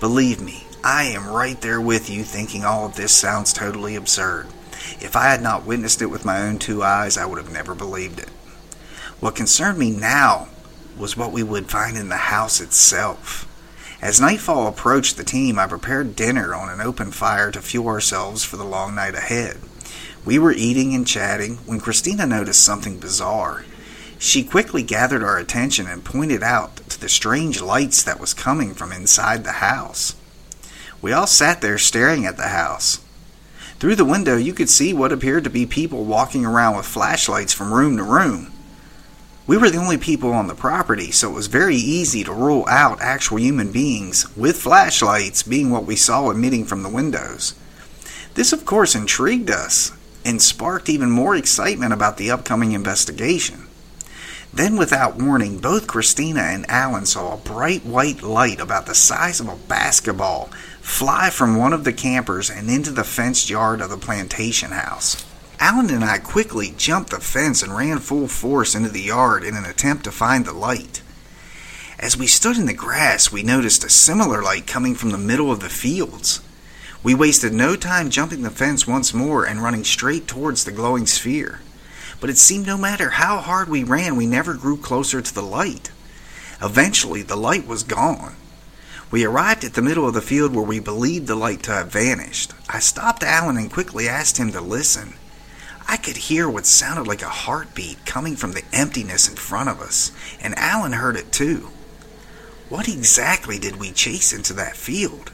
Believe 0.00 0.40
me, 0.40 0.64
I 0.82 1.04
am 1.04 1.28
right 1.28 1.60
there 1.60 1.80
with 1.80 2.10
you 2.10 2.24
thinking 2.24 2.64
all 2.64 2.86
of 2.86 2.96
this 2.96 3.12
sounds 3.12 3.52
totally 3.52 3.96
absurd. 3.96 4.46
If 5.00 5.16
I 5.16 5.30
had 5.30 5.42
not 5.42 5.64
witnessed 5.64 6.02
it 6.02 6.06
with 6.06 6.24
my 6.24 6.42
own 6.42 6.58
two 6.58 6.82
eyes, 6.82 7.16
I 7.16 7.26
would 7.26 7.38
have 7.38 7.52
never 7.52 7.74
believed 7.74 8.18
it. 8.18 8.28
What 9.20 9.34
concerned 9.34 9.78
me 9.78 9.90
now 9.90 10.48
was 10.98 11.16
what 11.16 11.32
we 11.32 11.42
would 11.42 11.70
find 11.70 11.96
in 11.96 12.08
the 12.08 12.16
house 12.16 12.60
itself. 12.60 13.46
As 14.04 14.20
nightfall 14.20 14.66
approached 14.66 15.16
the 15.16 15.24
team, 15.24 15.58
I 15.58 15.66
prepared 15.66 16.14
dinner 16.14 16.54
on 16.54 16.68
an 16.68 16.82
open 16.82 17.10
fire 17.10 17.50
to 17.50 17.62
fuel 17.62 17.88
ourselves 17.88 18.44
for 18.44 18.58
the 18.58 18.62
long 18.62 18.94
night 18.94 19.14
ahead. 19.14 19.56
We 20.26 20.38
were 20.38 20.52
eating 20.52 20.94
and 20.94 21.06
chatting 21.06 21.56
when 21.64 21.80
Christina 21.80 22.26
noticed 22.26 22.62
something 22.62 22.98
bizarre. 22.98 23.64
She 24.18 24.44
quickly 24.44 24.82
gathered 24.82 25.22
our 25.22 25.38
attention 25.38 25.86
and 25.86 26.04
pointed 26.04 26.42
out 26.42 26.76
to 26.90 27.00
the 27.00 27.08
strange 27.08 27.62
lights 27.62 28.02
that 28.02 28.20
was 28.20 28.34
coming 28.34 28.74
from 28.74 28.92
inside 28.92 29.42
the 29.42 29.52
house. 29.52 30.14
We 31.00 31.12
all 31.12 31.26
sat 31.26 31.62
there 31.62 31.78
staring 31.78 32.26
at 32.26 32.36
the 32.36 32.48
house. 32.48 33.00
Through 33.78 33.96
the 33.96 34.04
window, 34.04 34.36
you 34.36 34.52
could 34.52 34.68
see 34.68 34.92
what 34.92 35.12
appeared 35.12 35.44
to 35.44 35.50
be 35.50 35.64
people 35.64 36.04
walking 36.04 36.44
around 36.44 36.76
with 36.76 36.84
flashlights 36.84 37.54
from 37.54 37.72
room 37.72 37.96
to 37.96 38.02
room. 38.02 38.52
We 39.46 39.58
were 39.58 39.68
the 39.68 39.78
only 39.78 39.98
people 39.98 40.32
on 40.32 40.46
the 40.46 40.54
property, 40.54 41.10
so 41.10 41.30
it 41.30 41.34
was 41.34 41.48
very 41.48 41.76
easy 41.76 42.24
to 42.24 42.32
rule 42.32 42.64
out 42.66 43.02
actual 43.02 43.38
human 43.38 43.72
beings 43.72 44.34
with 44.36 44.62
flashlights 44.62 45.42
being 45.42 45.68
what 45.68 45.84
we 45.84 45.96
saw 45.96 46.30
emitting 46.30 46.64
from 46.64 46.82
the 46.82 46.88
windows. 46.88 47.54
This, 48.34 48.54
of 48.54 48.64
course, 48.64 48.94
intrigued 48.94 49.50
us 49.50 49.92
and 50.24 50.40
sparked 50.40 50.88
even 50.88 51.10
more 51.10 51.36
excitement 51.36 51.92
about 51.92 52.16
the 52.16 52.30
upcoming 52.30 52.72
investigation. 52.72 53.66
Then, 54.50 54.78
without 54.78 55.16
warning, 55.16 55.58
both 55.58 55.88
Christina 55.88 56.40
and 56.40 56.64
Alan 56.70 57.04
saw 57.04 57.34
a 57.34 57.36
bright 57.36 57.84
white 57.84 58.22
light 58.22 58.60
about 58.60 58.86
the 58.86 58.94
size 58.94 59.40
of 59.40 59.48
a 59.48 59.56
basketball 59.56 60.46
fly 60.80 61.28
from 61.28 61.56
one 61.56 61.74
of 61.74 61.84
the 61.84 61.92
campers 61.92 62.48
and 62.48 62.70
into 62.70 62.92
the 62.92 63.04
fenced 63.04 63.50
yard 63.50 63.82
of 63.82 63.90
the 63.90 63.98
plantation 63.98 64.70
house. 64.70 65.22
Alan 65.60 65.90
and 65.90 66.04
I 66.04 66.18
quickly 66.18 66.74
jumped 66.76 67.10
the 67.10 67.20
fence 67.20 67.62
and 67.62 67.76
ran 67.76 67.98
full 67.98 68.28
force 68.28 68.74
into 68.74 68.88
the 68.88 69.02
yard 69.02 69.44
in 69.44 69.56
an 69.56 69.64
attempt 69.64 70.04
to 70.04 70.12
find 70.12 70.44
the 70.44 70.52
light. 70.52 71.02
As 71.98 72.16
we 72.16 72.26
stood 72.26 72.56
in 72.56 72.66
the 72.66 72.74
grass, 72.74 73.32
we 73.32 73.42
noticed 73.42 73.84
a 73.84 73.88
similar 73.88 74.42
light 74.42 74.66
coming 74.66 74.94
from 74.94 75.10
the 75.10 75.18
middle 75.18 75.50
of 75.50 75.60
the 75.60 75.68
fields. 75.68 76.40
We 77.02 77.14
wasted 77.14 77.52
no 77.52 77.76
time 77.76 78.10
jumping 78.10 78.42
the 78.42 78.50
fence 78.50 78.86
once 78.86 79.14
more 79.14 79.44
and 79.44 79.62
running 79.62 79.84
straight 79.84 80.26
towards 80.26 80.64
the 80.64 80.72
glowing 80.72 81.06
sphere. 81.06 81.60
But 82.20 82.30
it 82.30 82.38
seemed 82.38 82.66
no 82.66 82.78
matter 82.78 83.10
how 83.10 83.38
hard 83.38 83.68
we 83.68 83.84
ran, 83.84 84.16
we 84.16 84.26
never 84.26 84.54
grew 84.54 84.76
closer 84.76 85.20
to 85.20 85.34
the 85.34 85.42
light. 85.42 85.90
Eventually, 86.62 87.22
the 87.22 87.36
light 87.36 87.66
was 87.66 87.82
gone. 87.82 88.36
We 89.10 89.24
arrived 89.24 89.64
at 89.64 89.74
the 89.74 89.82
middle 89.82 90.08
of 90.08 90.14
the 90.14 90.22
field 90.22 90.54
where 90.54 90.64
we 90.64 90.80
believed 90.80 91.26
the 91.26 91.36
light 91.36 91.62
to 91.64 91.72
have 91.72 91.92
vanished. 91.92 92.52
I 92.68 92.80
stopped 92.80 93.22
Alan 93.22 93.56
and 93.56 93.70
quickly 93.70 94.08
asked 94.08 94.38
him 94.38 94.50
to 94.52 94.60
listen. 94.60 95.14
I 95.86 95.96
could 95.96 96.16
hear 96.16 96.48
what 96.48 96.66
sounded 96.66 97.06
like 97.06 97.22
a 97.22 97.28
heartbeat 97.28 98.06
coming 98.06 98.36
from 98.36 98.52
the 98.52 98.64
emptiness 98.72 99.28
in 99.28 99.36
front 99.36 99.68
of 99.68 99.80
us, 99.80 100.12
and 100.40 100.54
Alan 100.56 100.92
heard 100.92 101.16
it 101.16 101.32
too. 101.32 101.68
What 102.68 102.88
exactly 102.88 103.58
did 103.58 103.76
we 103.76 103.92
chase 103.92 104.32
into 104.32 104.52
that 104.54 104.76
field? 104.76 105.30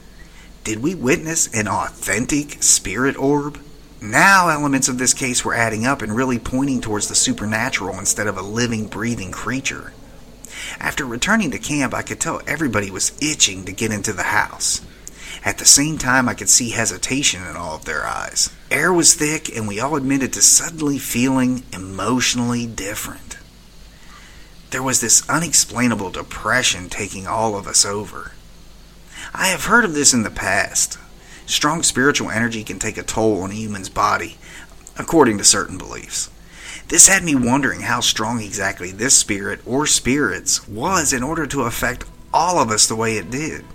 Did 0.63 0.83
we 0.83 0.93
witness 0.93 1.47
an 1.53 1.67
authentic 1.67 2.61
spirit 2.61 3.17
orb? 3.17 3.59
Now, 4.01 4.49
elements 4.49 4.89
of 4.89 4.97
this 4.97 5.13
case 5.13 5.45
were 5.45 5.53
adding 5.53 5.85
up 5.85 6.01
and 6.01 6.15
really 6.15 6.39
pointing 6.39 6.81
towards 6.81 7.07
the 7.07 7.15
supernatural 7.15 7.97
instead 7.97 8.27
of 8.27 8.37
a 8.37 8.41
living, 8.41 8.87
breathing 8.87 9.31
creature. 9.31 9.93
After 10.79 11.05
returning 11.05 11.51
to 11.51 11.59
camp, 11.59 11.93
I 11.93 12.01
could 12.01 12.19
tell 12.19 12.41
everybody 12.45 12.91
was 12.91 13.11
itching 13.21 13.65
to 13.65 13.71
get 13.71 13.91
into 13.91 14.11
the 14.11 14.23
house. 14.23 14.81
At 15.43 15.57
the 15.57 15.65
same 15.65 15.97
time, 15.97 16.29
I 16.29 16.33
could 16.33 16.49
see 16.49 16.71
hesitation 16.71 17.45
in 17.45 17.55
all 17.55 17.75
of 17.75 17.85
their 17.85 18.05
eyes. 18.05 18.49
Air 18.69 18.93
was 18.93 19.13
thick, 19.13 19.55
and 19.55 19.67
we 19.67 19.79
all 19.79 19.95
admitted 19.95 20.33
to 20.33 20.41
suddenly 20.41 20.97
feeling 20.97 21.63
emotionally 21.73 22.65
different. 22.67 23.37
There 24.71 24.83
was 24.83 25.01
this 25.01 25.27
unexplainable 25.29 26.11
depression 26.11 26.89
taking 26.89 27.27
all 27.27 27.57
of 27.57 27.67
us 27.67 27.85
over. 27.85 28.31
I 29.33 29.47
have 29.47 29.65
heard 29.65 29.85
of 29.85 29.93
this 29.93 30.13
in 30.13 30.23
the 30.23 30.29
past. 30.29 30.97
Strong 31.45 31.83
spiritual 31.83 32.31
energy 32.31 32.63
can 32.63 32.79
take 32.79 32.97
a 32.97 33.03
toll 33.03 33.41
on 33.41 33.51
a 33.51 33.55
human's 33.55 33.89
body, 33.89 34.37
according 34.97 35.37
to 35.37 35.43
certain 35.43 35.77
beliefs. 35.77 36.29
This 36.87 37.07
had 37.07 37.23
me 37.23 37.35
wondering 37.35 37.81
how 37.81 37.99
strong 37.99 38.41
exactly 38.41 38.91
this 38.91 39.17
spirit 39.17 39.61
or 39.65 39.85
spirits 39.85 40.67
was 40.67 41.13
in 41.13 41.23
order 41.23 41.45
to 41.47 41.63
affect 41.63 42.05
all 42.33 42.59
of 42.59 42.69
us 42.69 42.87
the 42.87 42.95
way 42.95 43.17
it 43.17 43.31
did. 43.31 43.65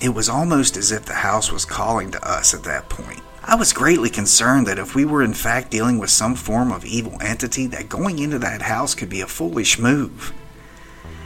It 0.00 0.10
was 0.10 0.28
almost 0.28 0.76
as 0.76 0.92
if 0.92 1.04
the 1.04 1.14
house 1.14 1.50
was 1.50 1.64
calling 1.64 2.12
to 2.12 2.24
us 2.24 2.54
at 2.54 2.62
that 2.62 2.88
point. 2.88 3.20
I 3.42 3.56
was 3.56 3.72
greatly 3.72 4.10
concerned 4.10 4.66
that 4.66 4.78
if 4.78 4.94
we 4.94 5.04
were 5.04 5.24
in 5.24 5.34
fact 5.34 5.70
dealing 5.72 5.98
with 5.98 6.10
some 6.10 6.36
form 6.36 6.70
of 6.70 6.84
evil 6.84 7.16
entity, 7.20 7.66
that 7.68 7.88
going 7.88 8.20
into 8.20 8.38
that 8.38 8.62
house 8.62 8.94
could 8.94 9.08
be 9.08 9.22
a 9.22 9.26
foolish 9.26 9.78
move. 9.78 10.32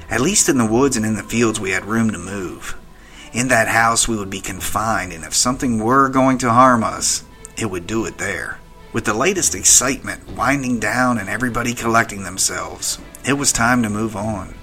At 0.08 0.22
least 0.22 0.48
in 0.48 0.56
the 0.56 0.64
woods 0.64 0.96
and 0.96 1.04
in 1.04 1.16
the 1.16 1.22
fields, 1.22 1.60
we 1.60 1.72
had 1.72 1.84
room 1.84 2.10
to 2.12 2.18
move. 2.18 2.78
In 3.32 3.48
that 3.48 3.68
house, 3.68 4.08
we 4.08 4.16
would 4.16 4.30
be 4.30 4.40
confined, 4.40 5.12
and 5.12 5.24
if 5.24 5.34
something 5.34 5.78
were 5.78 6.08
going 6.08 6.38
to 6.38 6.50
harm 6.50 6.82
us, 6.84 7.24
it 7.58 7.70
would 7.70 7.86
do 7.86 8.06
it 8.06 8.18
there. 8.18 8.58
With 8.92 9.04
the 9.04 9.14
latest 9.14 9.54
excitement 9.54 10.36
winding 10.36 10.80
down 10.80 11.18
and 11.18 11.28
everybody 11.28 11.74
collecting 11.74 12.24
themselves, 12.24 12.98
it 13.26 13.34
was 13.34 13.52
time 13.52 13.82
to 13.82 13.90
move 13.90 14.16
on. 14.16 14.54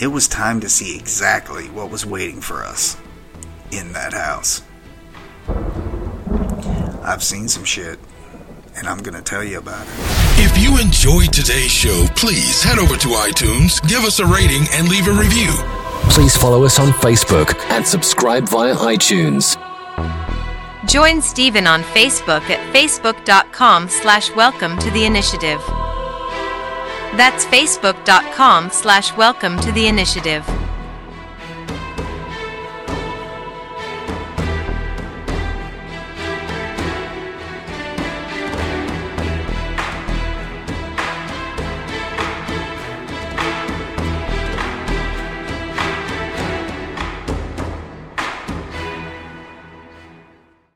It 0.00 0.06
was 0.06 0.28
time 0.28 0.60
to 0.60 0.68
see 0.68 0.96
exactly 0.96 1.64
what 1.70 1.90
was 1.90 2.06
waiting 2.06 2.40
for 2.40 2.62
us 2.62 2.96
in 3.72 3.92
that 3.94 4.12
house. 4.12 4.62
I've 7.02 7.24
seen 7.24 7.48
some 7.48 7.64
shit, 7.64 7.98
and 8.76 8.86
I'm 8.86 8.98
gonna 8.98 9.22
tell 9.22 9.42
you 9.42 9.58
about 9.58 9.84
it. 9.84 9.92
If 10.38 10.56
you 10.62 10.78
enjoyed 10.78 11.32
today's 11.32 11.72
show, 11.72 12.06
please 12.14 12.62
head 12.62 12.78
over 12.78 12.96
to 12.96 13.08
iTunes, 13.08 13.84
give 13.88 14.04
us 14.04 14.20
a 14.20 14.26
rating, 14.26 14.66
and 14.72 14.88
leave 14.88 15.08
a 15.08 15.12
review. 15.12 15.50
Please 16.10 16.36
follow 16.36 16.64
us 16.64 16.78
on 16.78 16.88
Facebook 16.88 17.58
and 17.70 17.84
subscribe 17.84 18.48
via 18.48 18.76
iTunes. 18.76 19.56
Join 20.86 21.20
Stephen 21.20 21.66
on 21.66 21.82
Facebook 21.82 22.48
at 22.50 22.72
facebook.com 22.72 23.88
slash 23.88 24.32
welcome 24.36 24.78
to 24.78 24.90
the 24.92 25.04
initiative. 25.04 25.60
That's 27.16 27.44
facebook.com 27.46 28.70
slash 28.70 29.16
welcome 29.16 29.58
to 29.60 29.72
the 29.72 29.86
initiative. 29.88 30.57